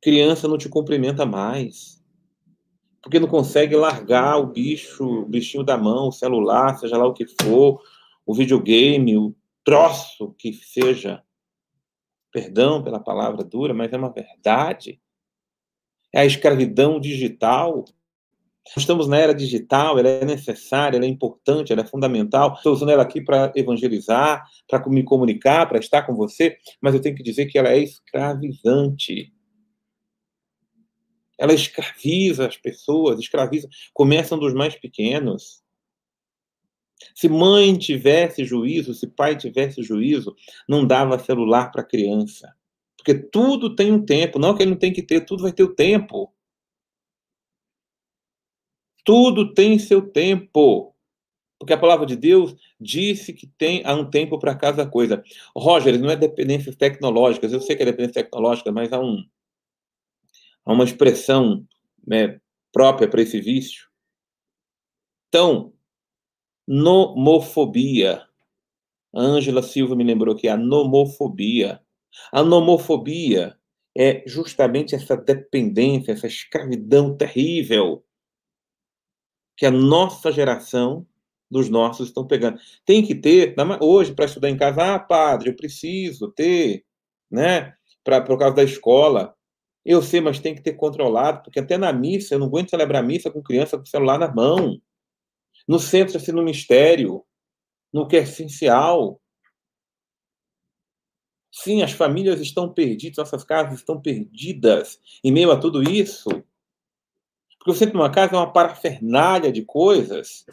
[0.01, 2.03] criança não te cumprimenta mais.
[2.99, 7.13] Porque não consegue largar o bicho, o bichinho da mão, o celular, seja lá o
[7.13, 7.79] que for,
[8.25, 11.23] o videogame, o troço que seja.
[12.31, 14.99] Perdão pela palavra dura, mas é uma verdade.
[16.11, 17.85] É a escravidão digital.
[18.75, 22.53] Estamos na era digital, ela é necessária, ela é importante, ela é fundamental.
[22.53, 27.01] Estou usando ela aqui para evangelizar, para me comunicar, para estar com você, mas eu
[27.01, 29.33] tenho que dizer que ela é escravizante.
[31.37, 35.61] Ela escraviza as pessoas, escraviza, começam dos mais pequenos.
[37.13, 40.35] Se mãe tivesse juízo, se pai tivesse juízo,
[40.67, 42.51] não dava celular para criança.
[42.97, 44.39] Porque tudo tem um tempo.
[44.39, 46.33] Não que ele não tem que ter, tudo vai ter o tempo.
[49.07, 50.93] Tudo tem seu tempo.
[51.57, 55.23] Porque a palavra de Deus disse que tem há um tempo para cada coisa.
[55.55, 59.25] Roger, não é dependências tecnológicas, eu sei que é dependência tecnológica, mas há, um,
[60.65, 61.65] há uma expressão
[62.05, 62.37] né,
[62.69, 63.87] própria para esse vício.
[65.29, 65.71] Então,
[66.67, 68.27] nomofobia.
[69.15, 71.81] Ângela Silva me lembrou que a nomofobia.
[72.29, 73.57] A nomofobia
[73.97, 78.03] é justamente essa dependência, essa escravidão terrível
[79.57, 81.05] que a nossa geração
[81.49, 82.59] dos nossos estão pegando.
[82.85, 86.85] Tem que ter, hoje, para estudar em casa, ah, padre, eu preciso ter,
[87.31, 89.33] né, pra, por causa da escola.
[89.83, 93.03] Eu sei, mas tem que ter controlado, porque até na missa, eu não aguento celebrar
[93.03, 94.79] missa com criança com celular na mão.
[95.67, 97.23] No centro, assim, no mistério,
[97.91, 99.19] no que é essencial.
[101.51, 106.29] Sim, as famílias estão perdidas, nossas casas estão perdidas em meio a tudo isso.
[107.67, 110.45] Porque centro de uma casa é uma parafernália de coisas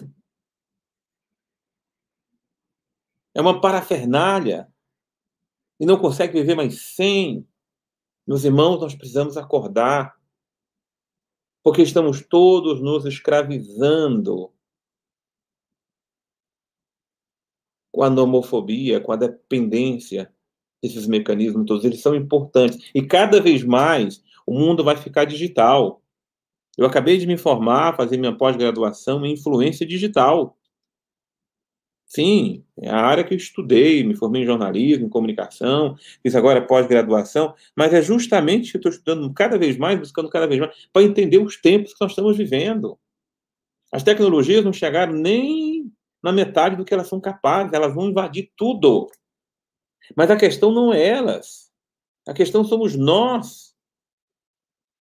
[3.34, 4.72] É uma parafernália.
[5.80, 7.46] E não consegue viver mais sem.
[8.26, 10.16] Meus irmãos, nós precisamos acordar.
[11.62, 14.52] Porque estamos todos nos escravizando
[17.92, 20.32] com a nomofobia, com a dependência
[20.80, 21.84] desses mecanismos todos.
[21.84, 22.90] Eles são importantes.
[22.94, 26.03] E cada vez mais o mundo vai ficar digital.
[26.76, 30.56] Eu acabei de me formar, fazer minha pós-graduação em influência digital.
[32.06, 36.64] Sim, é a área que eu estudei, me formei em jornalismo, em comunicação, fiz agora
[36.64, 40.88] pós-graduação, mas é justamente que eu estou estudando cada vez mais, buscando cada vez mais,
[40.92, 42.98] para entender os tempos que nós estamos vivendo.
[43.90, 48.52] As tecnologias não chegaram nem na metade do que elas são capazes, elas vão invadir
[48.56, 49.10] tudo.
[50.16, 51.70] Mas a questão não é elas,
[52.28, 53.74] a questão somos nós,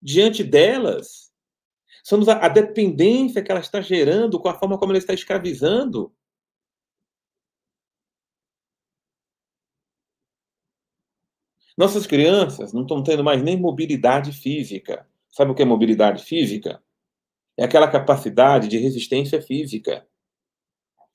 [0.01, 1.22] diante delas.
[2.03, 6.13] Somos a, a dependência que ela está gerando com a forma como ela está escravizando.
[11.77, 15.07] Nossas crianças não estão tendo mais nem mobilidade física.
[15.31, 16.83] Sabe o que é mobilidade física?
[17.57, 20.05] É aquela capacidade de resistência física.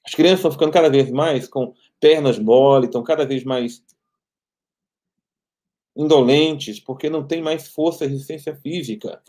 [0.05, 3.85] As crianças estão ficando cada vez mais com pernas mole, estão cada vez mais
[5.94, 9.22] indolentes, porque não tem mais força e resistência física.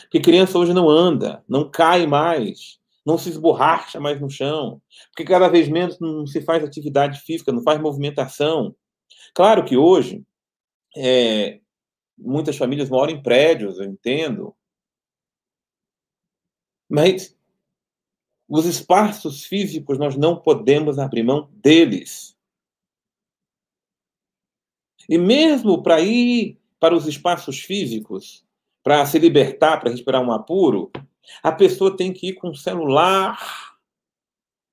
[0.00, 5.24] Porque criança hoje não anda, não cai mais, não se esborracha mais no chão, porque
[5.24, 8.74] cada vez menos não se faz atividade física, não faz movimentação.
[9.34, 10.24] Claro que hoje
[10.96, 11.60] é,
[12.16, 14.54] muitas famílias moram em prédios, eu entendo.
[16.88, 17.36] Mas
[18.48, 22.36] os espaços físicos nós não podemos abrir mão deles.
[25.08, 28.44] E mesmo para ir para os espaços físicos,
[28.82, 30.90] para se libertar, para respirar um apuro,
[31.42, 33.38] a pessoa tem que ir com o celular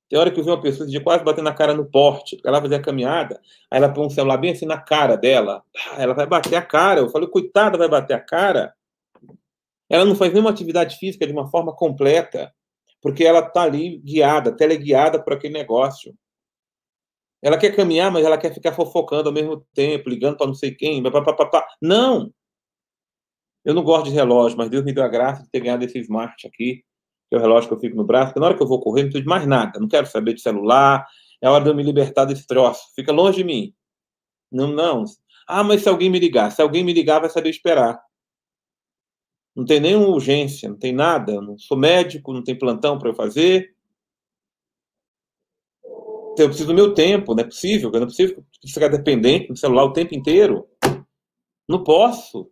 [0.09, 2.47] tem hora que eu vi uma pessoa de quase batendo a cara no porte, porque
[2.47, 5.63] ela fazia caminhada, aí ela põe um celular bem assim na cara dela.
[5.97, 6.99] Ela vai bater a cara.
[6.99, 8.73] Eu falei, coitada, vai bater a cara.
[9.87, 12.51] Ela não faz nenhuma atividade física de uma forma completa,
[13.01, 16.15] porque ela está ali guiada, teleguiada por aquele negócio.
[17.41, 20.73] Ela quer caminhar, mas ela quer ficar fofocando ao mesmo tempo, ligando para não sei
[20.73, 21.03] quem.
[21.03, 21.67] Papapá.
[21.79, 22.33] Não!
[23.63, 25.99] Eu não gosto de relógio, mas Deus me deu a graça de ter ganhado esse
[25.99, 26.83] smart aqui
[27.29, 28.81] que é o relógio que eu fico no braço, porque na hora que eu vou
[28.81, 31.05] correr, não preciso de mais nada, não quero saber de celular,
[31.41, 33.73] é hora de eu me libertar desse troço, fica longe de mim.
[34.51, 35.05] Não, não.
[35.47, 38.01] Ah, mas se alguém me ligar, se alguém me ligar, vai saber esperar.
[39.55, 43.15] Não tem nenhuma urgência, não tem nada, não sou médico, não tem plantão para eu
[43.15, 43.75] fazer.
[46.33, 48.43] Então, eu preciso do meu tempo, não é possível, eu não preciso
[48.73, 50.67] ficar dependente do celular o tempo inteiro.
[51.67, 52.49] Não posso.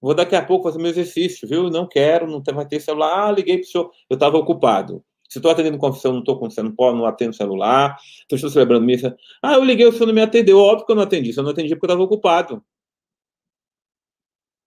[0.00, 1.68] Vou daqui a pouco fazer meu exercício, viu?
[1.68, 3.28] Não quero, não vai ter celular.
[3.28, 5.04] Ah, liguei para o senhor, eu estava ocupado.
[5.28, 7.96] Se estou atendendo confissão, não estou você, não não atendo celular.
[8.24, 9.16] Então, estou celebrando missa.
[9.42, 10.58] Ah, eu liguei, o senhor não me atendeu.
[10.58, 11.32] Óbvio que eu não atendi.
[11.32, 12.64] Se eu não atendi porque eu estava ocupado.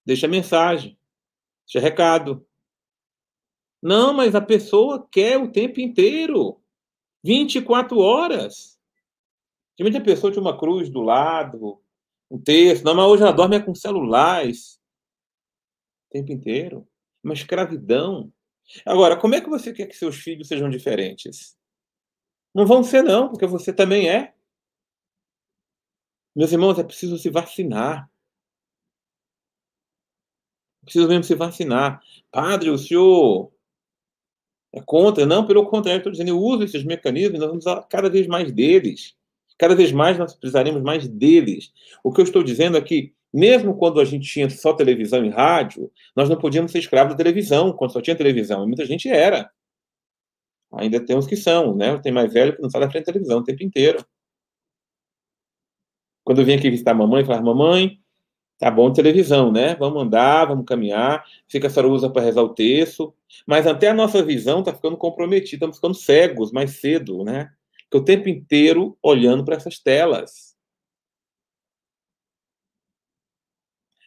[0.05, 0.97] Deixa mensagem.
[1.65, 2.45] Deixa recado.
[3.81, 6.61] Não, mas a pessoa quer o tempo inteiro.
[7.23, 8.79] 24 horas.
[9.75, 11.81] Tem muita pessoa de uma cruz do lado,
[12.29, 12.85] um texto.
[12.85, 14.81] Não, mas hoje ela dorme com celulares
[16.13, 16.88] tempo inteiro.
[17.23, 18.32] Uma escravidão.
[18.86, 21.58] Agora, como é que você quer que seus filhos sejam diferentes?
[22.54, 24.34] Não vão ser, não, porque você também é.
[26.36, 28.10] Meus irmãos, é preciso se vacinar.
[30.82, 32.02] É preciso mesmo se vacinar.
[32.32, 33.52] Padre, o senhor
[34.71, 35.26] é contra?
[35.26, 38.52] Não, pelo contrário, estou dizendo, eu uso esses mecanismos, nós vamos usar cada vez mais
[38.52, 39.15] deles.
[39.58, 41.71] Cada vez mais nós precisaremos mais deles.
[42.04, 45.29] O que eu estou dizendo é que mesmo quando a gente tinha só televisão e
[45.29, 48.63] rádio, nós não podíamos ser escravos da televisão, quando só tinha televisão.
[48.63, 49.49] E muita gente era.
[50.73, 51.97] Ainda tem uns que são, né?
[51.99, 54.05] Tem mais velho que não sai da frente da televisão o tempo inteiro.
[56.23, 57.99] Quando eu vim aqui visitar a mamãe, falar, mamãe,
[58.57, 59.75] tá bom de televisão, né?
[59.75, 61.25] Vamos andar, vamos caminhar.
[61.47, 63.13] Fica a senhora usa para rezar o texto.
[63.45, 67.51] Mas até a nossa visão está ficando comprometida, estamos ficando cegos mais cedo, né?
[67.89, 70.52] Porque o tempo inteiro olhando para essas telas.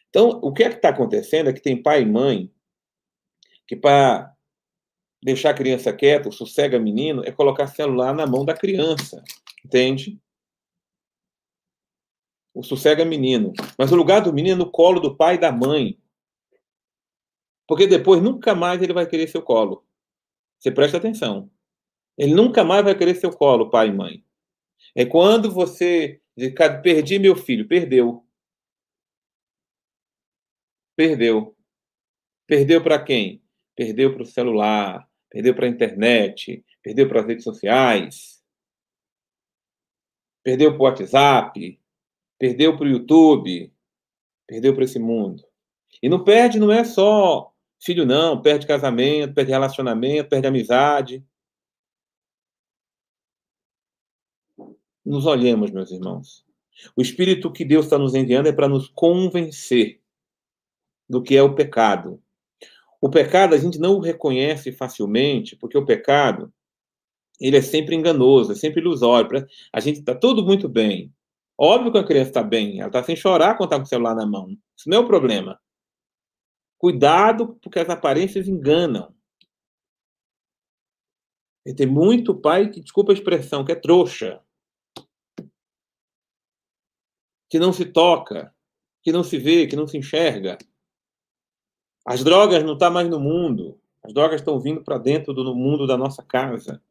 [0.09, 2.51] Então, o que é que está acontecendo é que tem pai e mãe
[3.67, 4.33] que, para
[5.21, 9.23] deixar a criança quieta, sossega menino, é colocar celular na mão da criança.
[9.65, 10.19] Entende?
[12.53, 13.53] O sossega menino.
[13.77, 15.99] Mas o lugar do menino é no colo do pai e da mãe.
[17.67, 19.85] Porque depois nunca mais ele vai querer seu colo.
[20.57, 21.51] Você presta atenção.
[22.17, 24.23] Ele nunca mais vai querer seu colo, pai e mãe.
[24.95, 26.21] É quando você
[26.81, 28.26] perdi meu filho, perdeu.
[30.97, 31.55] Perdeu.
[32.47, 33.43] Perdeu para quem?
[33.75, 38.43] Perdeu para o celular, perdeu para a internet, perdeu para as redes sociais,
[40.43, 41.79] perdeu para o WhatsApp,
[42.39, 43.71] perdeu para o YouTube,
[44.47, 45.43] perdeu para esse mundo.
[46.01, 51.23] E não perde, não é só filho, não, perde casamento, perde relacionamento, perde amizade.
[55.05, 56.43] Nos olhemos, meus irmãos.
[56.95, 60.01] O Espírito que Deus está nos enviando é para nos convencer
[61.09, 62.21] do que é o pecado.
[63.01, 66.51] O pecado a gente não o reconhece facilmente, porque o pecado
[67.39, 69.47] ele é sempre enganoso, é sempre ilusório.
[69.71, 71.13] A gente está tudo muito bem.
[71.57, 74.15] Óbvio que a criança está bem, ela está sem chorar quando está com o celular
[74.15, 74.49] na mão.
[74.75, 75.59] Isso não é o problema.
[76.77, 79.15] Cuidado, porque as aparências enganam.
[81.65, 84.41] E tem muito pai que, desculpa a expressão, que é trouxa.
[87.49, 88.53] Que não se toca,
[89.01, 90.57] que não se vê, que não se enxerga.
[92.07, 93.77] As drogas não estão tá mais no mundo.
[94.01, 96.81] As drogas estão vindo para dentro do mundo da nossa casa.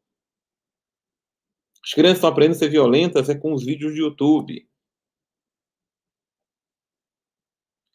[1.83, 4.69] As crianças estão aprendendo a ser violentas é com os vídeos de YouTube.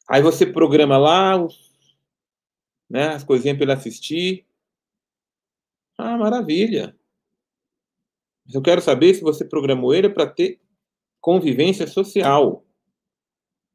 [0.10, 1.48] Aí você programa lá
[2.90, 4.48] né, as coisinhas para ele assistir.
[6.00, 6.98] Ah, maravilha.
[8.44, 10.60] Mas eu quero saber se você programou ele para ter
[11.20, 12.66] convivência social.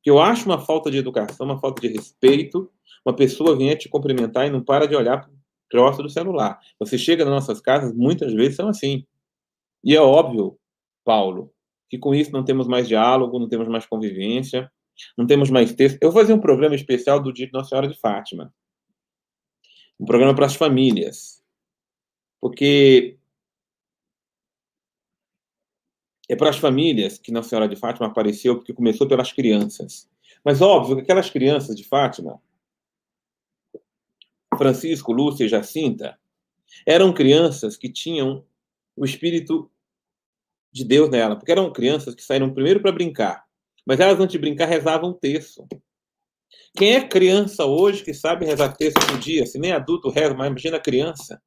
[0.02, 2.72] Que eu acho uma falta de educação, uma falta de respeito
[3.04, 5.36] uma pessoa vinha te cumprimentar e não para de olhar para o
[5.70, 6.58] troço do celular.
[6.78, 9.06] Você chega nas nossas casas, muitas vezes são assim.
[9.84, 10.58] E é óbvio,
[11.04, 11.52] Paulo,
[11.88, 14.70] que com isso não temos mais diálogo, não temos mais convivência,
[15.16, 15.98] não temos mais texto.
[16.00, 18.52] Eu vou fazer um programa especial do dia de Nossa Senhora de Fátima.
[19.98, 21.42] Um programa para as famílias.
[22.40, 23.16] Porque
[26.28, 30.08] é para as famílias que Nossa Senhora de Fátima apareceu, porque começou pelas crianças.
[30.44, 32.40] Mas óbvio que aquelas crianças de Fátima
[34.56, 36.18] Francisco, Lúcia e Jacinta,
[36.86, 38.44] eram crianças que tinham
[38.96, 39.70] o espírito
[40.72, 43.44] de Deus nela, porque eram crianças que saíram primeiro para brincar,
[43.84, 45.66] mas elas antes de brincar rezavam texto.
[46.76, 49.46] Quem é criança hoje que sabe rezar texto por dia?
[49.46, 51.42] Se nem adulto reza, mas imagina criança.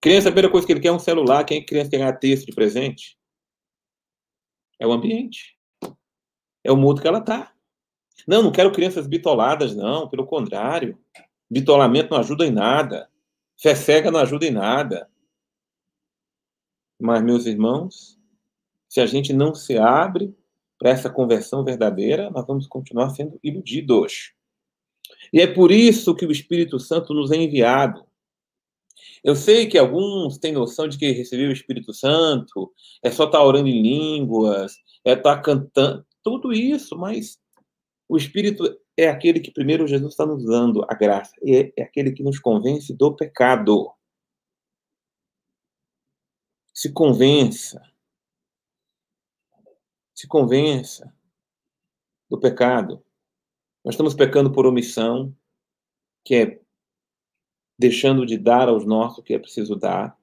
[0.00, 1.44] Criança, a primeira coisa que ele quer é um celular.
[1.44, 3.18] Quem é criança que ganhar texto de presente?
[4.78, 5.56] É o ambiente.
[6.64, 7.52] É o mundo que ela está.
[8.26, 10.08] Não, não quero crianças bitoladas, não.
[10.08, 10.98] Pelo contrário.
[11.52, 13.10] Bitolamento não ajuda em nada.
[13.60, 15.06] Fé cega não ajuda em nada.
[16.98, 18.18] Mas, meus irmãos,
[18.88, 20.34] se a gente não se abre
[20.78, 24.32] para essa conversão verdadeira, nós vamos continuar sendo iludidos.
[25.30, 28.02] E é por isso que o Espírito Santo nos é enviado.
[29.22, 32.72] Eu sei que alguns têm noção de que receber o Espírito Santo
[33.04, 37.38] é só estar tá orando em línguas, é estar tá cantando, tudo isso, mas
[38.08, 38.64] o Espírito
[38.96, 42.38] é aquele que primeiro Jesus está nos dando a graça, é, é aquele que nos
[42.38, 43.92] convence do pecado.
[46.74, 47.82] Se convença.
[50.14, 51.14] Se convença
[52.30, 53.04] do pecado.
[53.84, 55.34] Nós estamos pecando por omissão,
[56.24, 56.62] que é
[57.78, 60.16] deixando de dar aos nossos o que é preciso dar.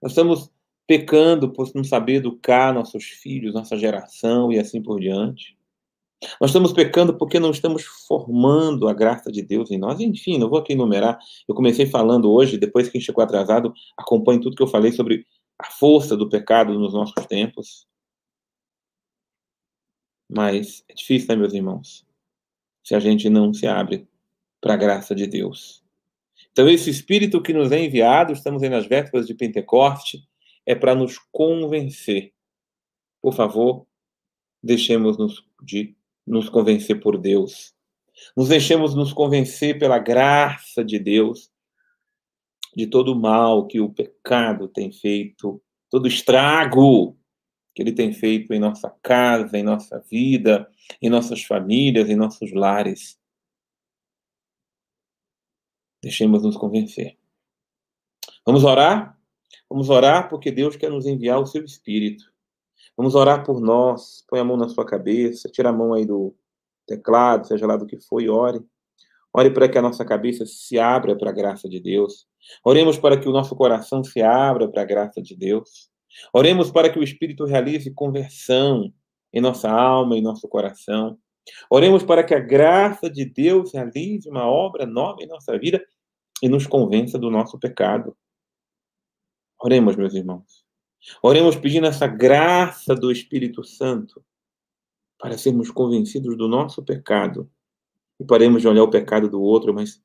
[0.00, 0.50] Nós estamos
[0.86, 5.58] pecando por não saber educar nossos filhos, nossa geração e assim por diante.
[6.40, 10.00] Nós estamos pecando porque não estamos formando a graça de Deus em nós.
[10.00, 11.18] Enfim, não vou aqui enumerar.
[11.48, 15.26] Eu comecei falando hoje, depois que chegou atrasado, acompanhe tudo que eu falei sobre
[15.58, 17.86] a força do pecado nos nossos tempos.
[20.30, 22.06] Mas é difícil, né, meus irmãos?
[22.82, 24.08] Se a gente não se abre
[24.60, 25.84] para a graça de Deus.
[26.50, 30.26] Então, esse Espírito que nos é enviado, estamos aí nas vésperas de Pentecoste,
[30.64, 32.32] é para nos convencer.
[33.20, 33.86] Por favor,
[34.62, 35.96] deixemos-nos de
[36.26, 37.74] nos convencer por Deus.
[38.36, 41.50] Nos deixemos nos convencer pela graça de Deus.
[42.76, 47.16] de todo o mal que o pecado tem feito, todo estrago
[47.72, 50.68] que ele tem feito em nossa casa, em nossa vida,
[51.00, 53.16] em nossas famílias, em nossos lares.
[56.02, 57.16] Deixemos nos convencer.
[58.44, 59.16] Vamos orar?
[59.70, 62.33] Vamos orar porque Deus quer nos enviar o seu Espírito.
[62.96, 64.24] Vamos orar por nós.
[64.28, 66.34] Põe a mão na sua cabeça, tira a mão aí do
[66.86, 68.60] teclado, seja lá do que for, e ore.
[69.32, 72.26] Ore para que a nossa cabeça se abra para a graça de Deus.
[72.64, 75.90] Oremos para que o nosso coração se abra para a graça de Deus.
[76.32, 78.92] Oremos para que o Espírito realize conversão
[79.32, 81.18] em nossa alma, em nosso coração.
[81.68, 85.84] Oremos para que a graça de Deus realize uma obra nova em nossa vida
[86.40, 88.16] e nos convença do nosso pecado.
[89.60, 90.63] Oremos, meus irmãos.
[91.22, 94.24] Oremos pedindo essa graça do Espírito Santo
[95.18, 97.50] para sermos convencidos do nosso pecado
[98.18, 100.02] e paremos de olhar o pecado do outro, mas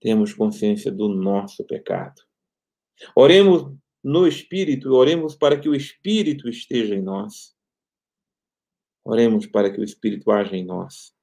[0.00, 2.22] temos consciência do nosso pecado.
[3.14, 3.72] Oremos
[4.02, 7.54] no Espírito, oremos para que o Espírito esteja em nós.
[9.04, 11.14] Oremos para que o Espírito haja em nós.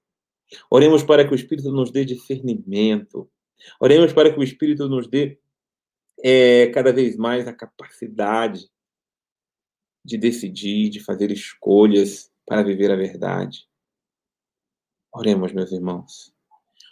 [0.69, 3.29] Oremos para que o Espírito nos dê discernimento.
[3.79, 5.39] Oremos para que o Espírito nos dê
[6.23, 8.69] é, cada vez mais a capacidade
[10.07, 13.67] de decidir, de fazer escolhas para viver a verdade.
[15.11, 16.33] Oremos, meus irmãos.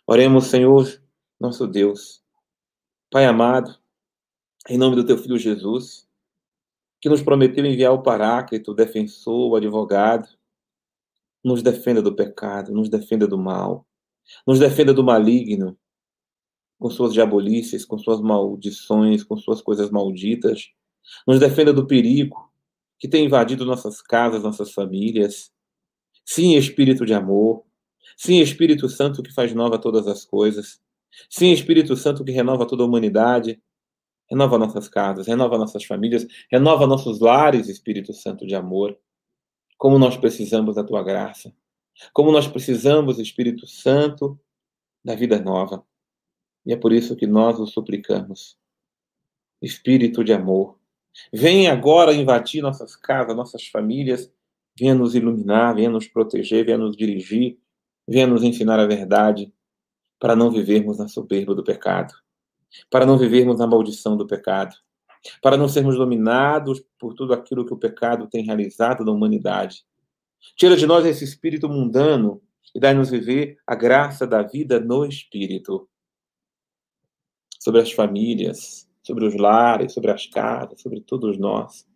[0.05, 0.86] Oremos, Senhor,
[1.39, 2.22] nosso Deus.
[3.09, 3.74] Pai amado,
[4.68, 6.05] em nome do teu filho Jesus,
[6.99, 10.28] que nos prometeu enviar o Paráclito, o defensor, o advogado,
[11.41, 13.88] nos defenda do pecado, nos defenda do mal,
[14.45, 15.80] nos defenda do maligno,
[16.78, 20.74] com suas diabolícias, com suas maldições, com suas coisas malditas,
[21.26, 22.45] nos defenda do perigo
[23.06, 25.51] que tem invadido nossas casas, nossas famílias.
[26.26, 27.64] Sim, Espírito de amor,
[28.18, 30.82] Sim, Espírito Santo que faz nova todas as coisas.
[31.30, 33.62] Sim, Espírito Santo que renova toda a humanidade.
[34.28, 38.97] Renova nossas casas, renova nossas famílias, renova nossos lares, Espírito Santo de amor.
[39.78, 41.56] Como nós precisamos da tua graça.
[42.12, 44.39] Como nós precisamos, Espírito Santo,
[45.03, 45.86] da vida nova.
[46.66, 48.58] E é por isso que nós o suplicamos.
[49.62, 50.80] Espírito de amor,
[51.32, 54.32] vem agora invadir nossas casas, nossas famílias,
[54.78, 57.57] venha nos iluminar, venha nos proteger, venha nos dirigir,
[58.07, 59.53] venha nos ensinar a verdade
[60.20, 62.13] para não vivermos na soberba do pecado,
[62.89, 64.76] para não vivermos na maldição do pecado,
[65.41, 69.86] para não sermos dominados por tudo aquilo que o pecado tem realizado na humanidade.
[70.55, 72.41] Tira de nós esse espírito mundano
[72.74, 75.88] e dai-nos viver a graça da vida no espírito.
[77.59, 81.88] Sobre as famílias, sobre os lares, sobre as casas, sobre todos nós.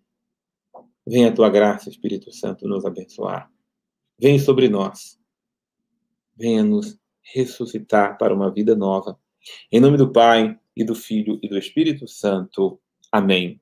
[1.08, 3.52] Venha a tua graça, Espírito Santo, nos abençoar.
[4.20, 5.20] Vem sobre nós
[6.40, 9.20] venha nos ressuscitar para uma vida nova.
[9.70, 12.80] Em nome do Pai, e do Filho e do Espírito Santo.
[13.12, 13.60] Amém.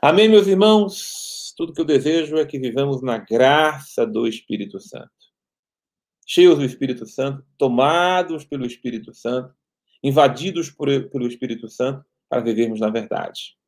[0.00, 1.52] Amém, meus irmãos.
[1.54, 5.10] Tudo que eu desejo é que vivamos na graça do Espírito Santo.
[6.26, 9.52] Cheios do Espírito Santo, tomados pelo Espírito Santo,
[10.02, 12.02] invadidos por, pelo Espírito Santo,
[12.32, 13.58] para vivermos na verdade.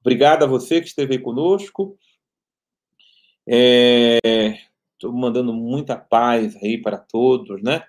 [0.00, 1.98] Obrigado a você que esteve aí conosco.
[3.46, 4.58] É,
[4.94, 7.82] Estou mandando muita paz aí para todos, né?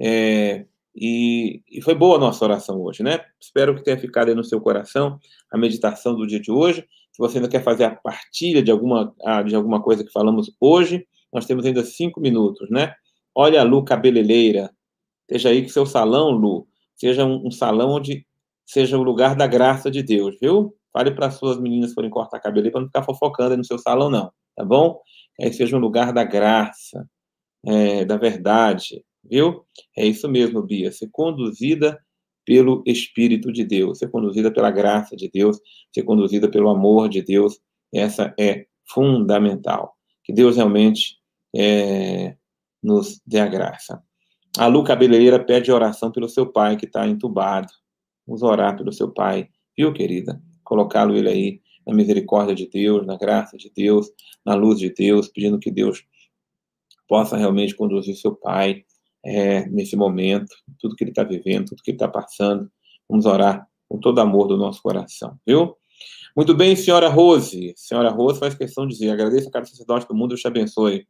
[0.00, 3.24] É, e, e, foi boa a nossa oração hoje, né?
[3.40, 5.18] Espero que tenha ficado aí no seu coração
[5.50, 6.86] a meditação do dia de hoje.
[7.10, 9.12] Se você ainda quer fazer a partilha de alguma,
[9.44, 12.94] de alguma coisa que falamos hoje, nós temos ainda cinco minutos, né?
[13.34, 14.70] Olha a Lu cabeleireira.
[15.22, 18.24] Esteja aí que seu salão, Lu, seja um, um salão onde
[18.66, 20.74] seja o lugar da graça de Deus, viu?
[20.92, 24.10] Fale para suas meninas forem cortar cabelo para não ficar fofocando aí no seu salão,
[24.10, 25.00] não, tá bom?
[25.38, 27.08] é, seja um lugar da graça,
[27.64, 29.64] é, da verdade, viu?
[29.96, 31.98] É isso mesmo, Bia, ser conduzida
[32.44, 35.58] pelo Espírito de Deus, ser conduzida pela graça de Deus,
[35.92, 37.58] ser conduzida pelo amor de Deus,
[37.92, 39.94] essa é fundamental.
[40.24, 41.16] Que Deus realmente
[41.54, 42.36] é,
[42.82, 44.02] nos dê a graça.
[44.58, 47.68] A Lu Cabeleireira pede oração pelo seu pai que está entubado.
[48.26, 50.40] Vamos orar pelo seu pai, viu, querida?
[50.64, 54.10] Colocá-lo ele aí na misericórdia de Deus, na graça de Deus,
[54.44, 56.04] na luz de Deus, pedindo que Deus
[57.08, 58.84] possa realmente conduzir seu pai
[59.24, 62.70] é, nesse momento, tudo que ele está vivendo, tudo que ele está passando.
[63.08, 65.76] Vamos orar com todo amor do nosso coração, viu?
[66.36, 67.72] Muito bem, senhora Rose.
[67.76, 71.06] Senhora Rose faz questão de dizer: agradeço a cada sacerdote do mundo, Deus te abençoe.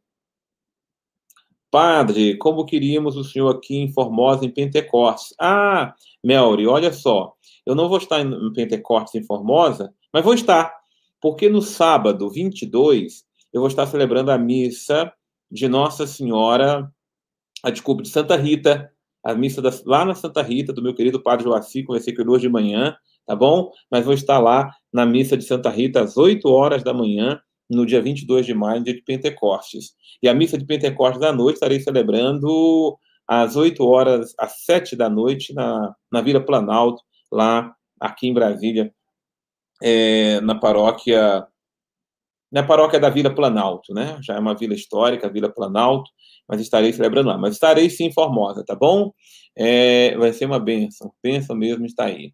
[1.69, 5.35] Padre, como queríamos o senhor aqui em Formosa, em Pentecostes.
[5.39, 5.93] Ah,
[6.23, 7.33] Melry, olha só,
[7.65, 10.73] eu não vou estar em Pentecostes, em Formosa, mas vou estar,
[11.21, 15.11] porque no sábado 22 eu vou estar celebrando a missa
[15.51, 16.89] de Nossa Senhora,
[17.63, 18.89] a desculpa, de Santa Rita,
[19.23, 22.31] a missa da, lá na Santa Rita, do meu querido Padre Joaci, conversei com ele
[22.31, 22.95] hoje de manhã,
[23.25, 23.71] tá bom?
[23.91, 27.39] Mas vou estar lá na missa de Santa Rita às 8 horas da manhã,
[27.69, 29.91] no dia 22 de maio, dia de Pentecostes.
[30.21, 32.97] E a missa de Pentecostes da noite estarei celebrando
[33.27, 37.01] às 8 horas, às 7 da noite, na, na Vila Planalto,
[37.31, 38.93] lá aqui em Brasília,
[39.83, 41.45] é, na paróquia
[42.51, 44.17] na paróquia da Vila Planalto, né?
[44.21, 46.09] Já é uma vila histórica, Vila Planalto,
[46.47, 47.37] mas estarei celebrando lá.
[47.37, 49.11] Mas estarei sim em Formosa, tá bom?
[49.55, 52.31] É, vai ser uma benção, benção mesmo está aí.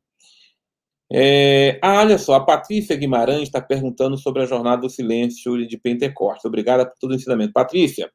[1.15, 5.77] É, ah, olha só, a Patrícia Guimarães está perguntando sobre a jornada do silêncio de
[5.77, 6.45] Pentecostes.
[6.45, 7.53] Obrigada por todo o ensinamento.
[7.53, 8.11] Patrícia,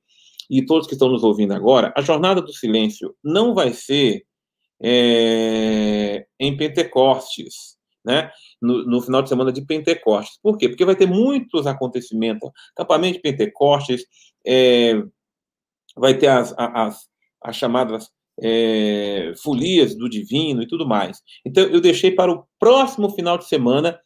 [0.50, 4.24] e todos que estão nos ouvindo agora, a jornada do silêncio não vai ser
[4.82, 8.32] é, em Pentecostes, né?
[8.60, 10.38] No, no, final de semana de Pentecostes.
[10.42, 10.68] Por quê?
[10.68, 12.50] Porque vai ter muitos acontecimentos.
[12.76, 14.04] Acampamento de Pentecostes,
[14.44, 15.00] é,
[15.96, 17.06] vai ter as, as,
[17.42, 18.10] as chamadas
[18.42, 21.20] é, folias do divino e tudo mais.
[21.44, 23.98] Então, eu deixei para o próximo final de semana,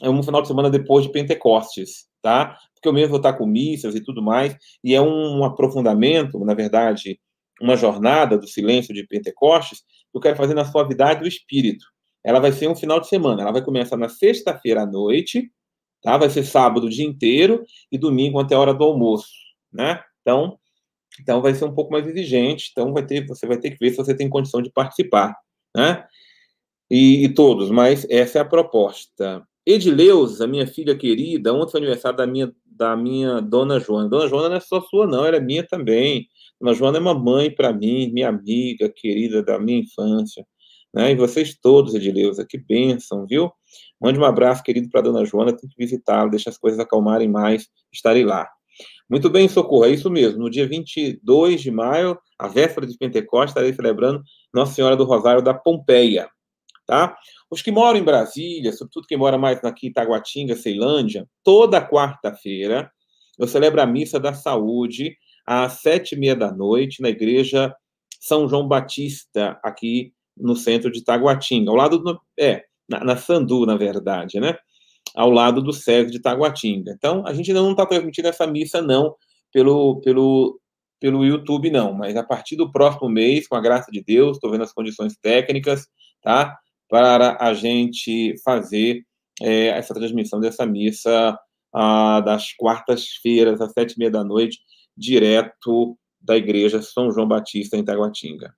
[0.00, 2.56] é um final de semana depois de Pentecostes, tá?
[2.74, 6.54] Porque eu mesmo vou estar com missas e tudo mais, e é um aprofundamento, na
[6.54, 7.18] verdade,
[7.60, 11.84] uma jornada do silêncio de Pentecostes, que eu quero fazer na suavidade do espírito.
[12.24, 15.50] Ela vai ser um final de semana, ela vai começar na sexta-feira à noite,
[16.02, 16.16] tá?
[16.16, 19.30] Vai ser sábado o dia inteiro e domingo até a hora do almoço,
[19.72, 20.00] né?
[20.20, 20.58] Então,
[21.20, 23.90] então vai ser um pouco mais exigente, então vai ter, você vai ter que ver
[23.90, 25.34] se você tem condição de participar,
[25.74, 26.04] né?
[26.90, 29.42] E, e todos, mas essa é a proposta.
[29.66, 34.08] Edileuza, minha filha querida, ontem foi aniversário da minha, da minha dona Joana.
[34.08, 36.28] Dona Joana não é só sua, não, ela é minha também.
[36.60, 40.46] Dona Joana é uma mãe para mim, minha amiga querida da minha infância.
[40.94, 41.12] Né?
[41.12, 43.50] E vocês todos, Edileuza, que bênção, viu?
[44.00, 47.68] Mande um abraço, querido, para Dona Joana, tem que visitá-la, deixa as coisas acalmarem mais,
[47.92, 48.48] estarei lá.
[49.08, 50.40] Muito bem, Socorro, é isso mesmo.
[50.40, 55.42] No dia 22 de maio, a véspera de Pentecostes, estarei celebrando Nossa Senhora do Rosário
[55.42, 56.28] da Pompeia,
[56.86, 57.16] tá?
[57.48, 62.90] Os que moram em Brasília, sobretudo quem mora mais aqui em Itaguatinga, Ceilândia, toda quarta-feira
[63.38, 67.74] eu celebro a Missa da Saúde às sete e meia da noite na Igreja
[68.20, 72.20] São João Batista, aqui no centro de Itaguatinga, ao lado do...
[72.38, 74.56] É, na, na Sandu, na verdade, né?
[75.14, 76.92] Ao lado do SESC de Taguatinga.
[76.92, 79.14] Então, a gente não está transmitindo essa missa, não,
[79.52, 80.60] pelo, pelo,
[81.00, 84.50] pelo YouTube, não, mas a partir do próximo mês, com a graça de Deus, estou
[84.50, 85.86] vendo as condições técnicas,
[86.22, 86.56] tá?
[86.88, 89.02] Para a gente fazer
[89.40, 91.38] é, essa transmissão dessa missa
[92.24, 94.60] das quartas-feiras, às sete e meia da noite,
[94.96, 98.54] direto da Igreja São João Batista, em Taguatinga.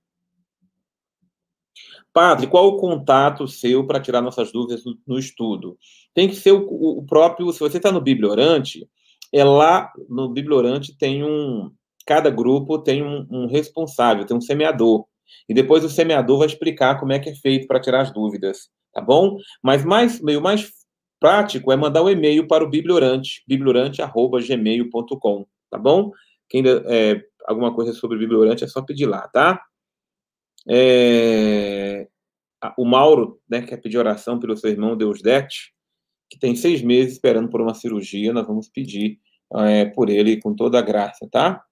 [2.13, 5.77] Padre, qual o contato seu para tirar nossas dúvidas no, no estudo?
[6.13, 7.51] Tem que ser o, o próprio.
[7.51, 8.87] Se você está no Bibliorante,
[9.33, 11.71] é lá no Bibliorante tem um.
[12.05, 15.05] Cada grupo tem um, um responsável, tem um semeador.
[15.47, 18.69] E depois o semeador vai explicar como é que é feito para tirar as dúvidas,
[18.91, 19.37] tá bom?
[19.61, 20.71] Mas mais, meio mais
[21.19, 26.11] prático é mandar um e-mail para o Bibliorante, bibliorante.gmail.com, tá bom?
[26.47, 29.61] Quem é, alguma coisa sobre o Bibliorante é só pedir lá, tá?
[30.67, 32.07] É,
[32.77, 35.73] o Mauro, né, quer pedir oração pelo seu irmão Deusdete,
[36.29, 39.19] que tem seis meses esperando por uma cirurgia, nós vamos pedir
[39.57, 41.63] é, por ele com toda a graça, tá?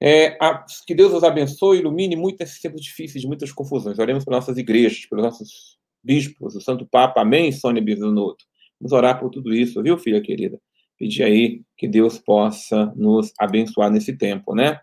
[0.00, 3.98] É, a, que Deus os abençoe, ilumine muito esses tempos difíceis, de muitas confusões.
[3.98, 7.22] Oremos pelas nossas igrejas, pelos nossos bispos, o Santo Papa.
[7.22, 8.44] Amém, Sônia Bisonotto?
[8.78, 10.60] Vamos orar por tudo isso, viu, filha querida?
[10.98, 14.80] Pedir aí que Deus possa nos abençoar nesse tempo, né?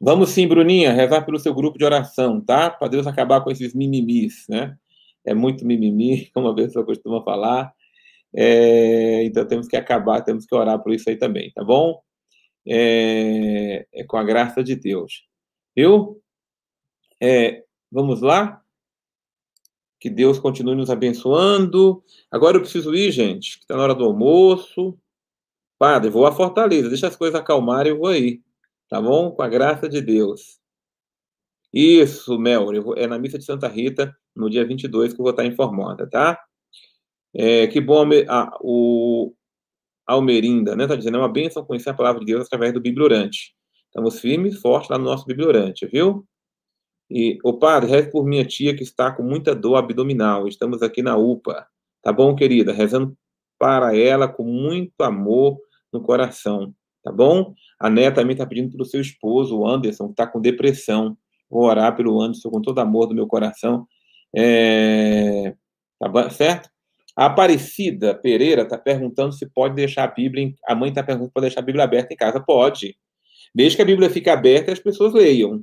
[0.00, 2.70] Vamos sim, Bruninha, rezar pelo seu grupo de oração, tá?
[2.70, 4.76] Para Deus acabar com esses mimimis, né?
[5.24, 7.72] É muito mimimi, como a pessoa costuma falar.
[8.34, 12.00] É, então temos que acabar, temos que orar por isso aí também, tá bom?
[12.66, 15.26] É, é com a graça de Deus.
[15.76, 16.22] Viu?
[17.20, 18.62] É, vamos lá?
[19.98, 22.02] Que Deus continue nos abençoando.
[22.30, 24.98] Agora eu preciso ir, gente, que está na hora do almoço.
[25.78, 28.42] Padre, vou a Fortaleza, deixa as coisas acalmarem, eu vou aí.
[28.88, 29.30] Tá bom?
[29.30, 30.60] Com a graça de Deus.
[31.72, 32.68] Isso, Mel.
[32.96, 36.38] É na missa de Santa Rita, no dia 22, que eu vou estar informada, tá?
[37.34, 39.32] É, que bom ah, o
[40.06, 40.86] Almerinda, né?
[40.86, 43.54] Tá dizendo, é uma bênção conhecer a palavra de Deus através do bibliorante.
[43.86, 46.24] Estamos firmes e fortes lá no nosso bibliorante, viu?
[47.10, 50.46] E, o padre, reze por minha tia que está com muita dor abdominal.
[50.46, 51.66] Estamos aqui na UPA.
[52.02, 52.72] Tá bom, querida?
[52.72, 53.16] Rezando
[53.58, 55.58] para ela com muito amor
[55.92, 56.72] no coração.
[57.02, 57.52] Tá bom?
[57.78, 61.16] A Né também está pedindo para o seu esposo, o Anderson, que está com depressão.
[61.50, 63.86] Vou orar pelo Anderson com todo amor do meu coração.
[64.36, 65.54] É...
[65.98, 66.70] Tá certo?
[67.16, 70.54] A Aparecida Pereira está perguntando se pode deixar a Bíblia.
[70.66, 72.40] A mãe está perguntando se pode deixar a Bíblia aberta em casa.
[72.40, 72.96] Pode.
[73.54, 75.62] Desde que a Bíblia fique aberta as pessoas leiam.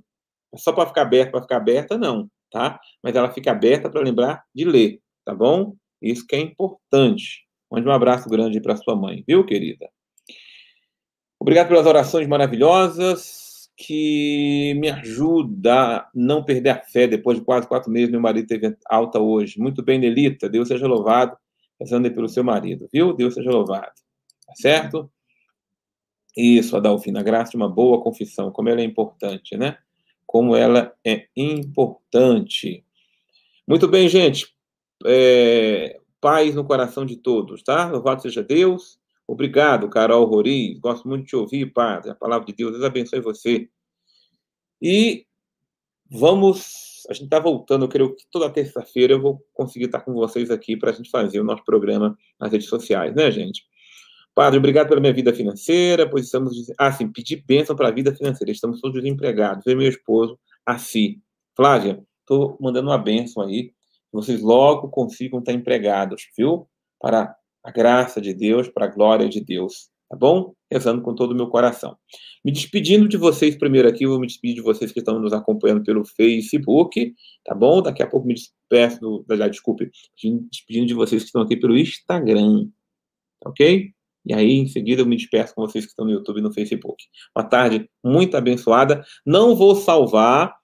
[0.55, 2.29] Só para ficar aberta, para ficar aberta, não.
[2.51, 2.79] tá?
[3.03, 5.75] Mas ela fica aberta para lembrar de ler, tá bom?
[6.01, 7.45] Isso que é importante.
[7.71, 9.89] Mande um abraço grande para sua mãe, viu, querida?
[11.39, 13.46] Obrigado pelas orações maravilhosas
[13.77, 18.09] que me ajuda a não perder a fé depois de quase quatro meses.
[18.09, 19.59] Meu marido teve alta hoje.
[19.59, 20.49] Muito bem, Nelita.
[20.49, 21.37] Deus seja louvado.
[21.79, 23.13] Rezando pelo seu marido, viu?
[23.13, 23.93] Deus seja louvado.
[24.47, 25.11] Tá certo?
[26.35, 27.21] Isso, Adalfina.
[27.21, 28.51] Graça de uma boa confissão.
[28.51, 29.77] Como ela é importante, né?
[30.25, 32.83] Como ela é importante.
[33.67, 34.55] Muito bem, gente.
[35.05, 37.91] É, paz no coração de todos, tá?
[37.91, 38.99] Louvado seja Deus.
[39.27, 40.79] Obrigado, Carol Roriz.
[40.79, 42.11] Gosto muito de te ouvir, Padre.
[42.11, 42.71] A palavra de Deus.
[42.71, 43.69] Deus abençoe você.
[44.81, 45.25] E
[46.09, 47.05] vamos.
[47.09, 50.49] A gente está voltando, eu creio que toda terça-feira eu vou conseguir estar com vocês
[50.51, 53.63] aqui para a gente fazer o nosso programa nas redes sociais, né, gente?
[54.35, 56.71] Padre, obrigado pela minha vida financeira, pois estamos.
[56.77, 58.51] Ah, sim, pedir bênção para a vida financeira.
[58.51, 59.65] Estamos todos desempregados.
[59.65, 61.21] Eu e meu esposo, assim.
[61.55, 63.71] Flávia, estou mandando uma bênção aí
[64.11, 66.67] vocês logo consigam estar empregados, viu?
[66.99, 67.35] Para
[67.67, 70.53] a graça de Deus, para a glória de Deus, tá bom?
[70.71, 71.97] Rezando com todo o meu coração.
[72.43, 75.83] Me despedindo de vocês primeiro aqui, vou me despedir de vocês que estão nos acompanhando
[75.83, 77.13] pelo Facebook,
[77.43, 77.81] tá bom?
[77.81, 79.91] Daqui a pouco me despeço, do, desculpe,
[80.49, 82.69] despedindo de vocês que estão aqui pelo Instagram,
[83.41, 83.91] tá ok?
[84.25, 86.53] E aí, em seguida, eu me despeço com vocês que estão no YouTube e no
[86.53, 87.03] Facebook.
[87.35, 89.03] Uma tarde muito abençoada.
[89.25, 90.55] Não vou salvar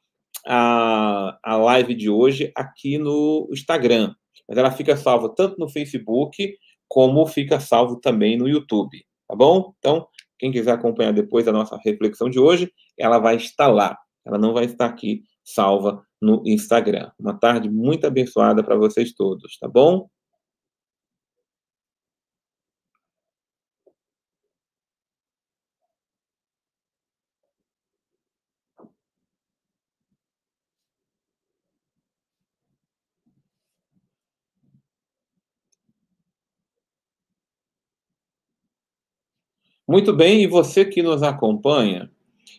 [0.48, 4.16] a, a live de hoje aqui no Instagram,
[4.48, 6.56] mas ela fica salva tanto no Facebook
[6.94, 9.74] como fica salvo também no YouTube, tá bom?
[9.80, 13.98] Então, quem quiser acompanhar depois a nossa reflexão de hoje, ela vai estar lá.
[14.24, 17.10] Ela não vai estar aqui salva no Instagram.
[17.20, 20.08] Uma tarde muito abençoada para vocês todos, tá bom?
[39.94, 42.10] Muito bem, e você que nos acompanha,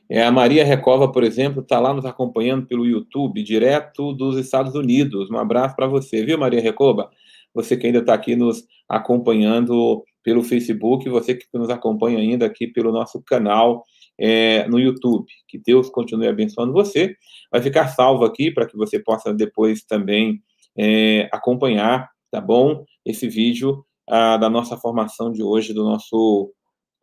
[0.09, 4.77] é, a Maria Recova, por exemplo, está lá nos acompanhando pelo YouTube, direto dos Estados
[4.77, 5.29] Unidos.
[5.33, 7.11] Um abraço para você, viu, Maria Recoba?
[7.53, 12.69] Você que ainda está aqui nos acompanhando pelo Facebook, você que nos acompanha ainda aqui
[12.69, 13.83] pelo nosso canal
[14.17, 15.27] é, no YouTube.
[15.49, 17.17] Que Deus continue abençoando você.
[17.51, 20.41] Vai ficar salvo aqui para que você possa depois também
[20.79, 22.85] é, acompanhar, tá bom?
[23.05, 26.54] Esse vídeo ah, da nossa formação de hoje, do nosso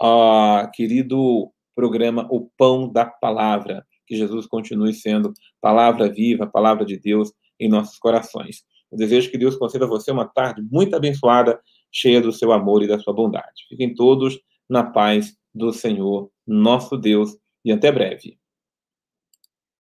[0.02, 3.86] uh, querido programa O Pão da Palavra.
[4.08, 5.32] Que Jesus continue sendo
[5.62, 8.64] palavra viva, palavra de Deus em nossos corações.
[8.92, 11.60] Eu desejo que Deus conceda a você uma tarde muito abençoada,
[11.92, 13.66] cheia do seu amor e da sua bondade.
[13.70, 14.38] Fiquem todos
[14.70, 18.41] na paz do Senhor, nosso Deus, e até breve.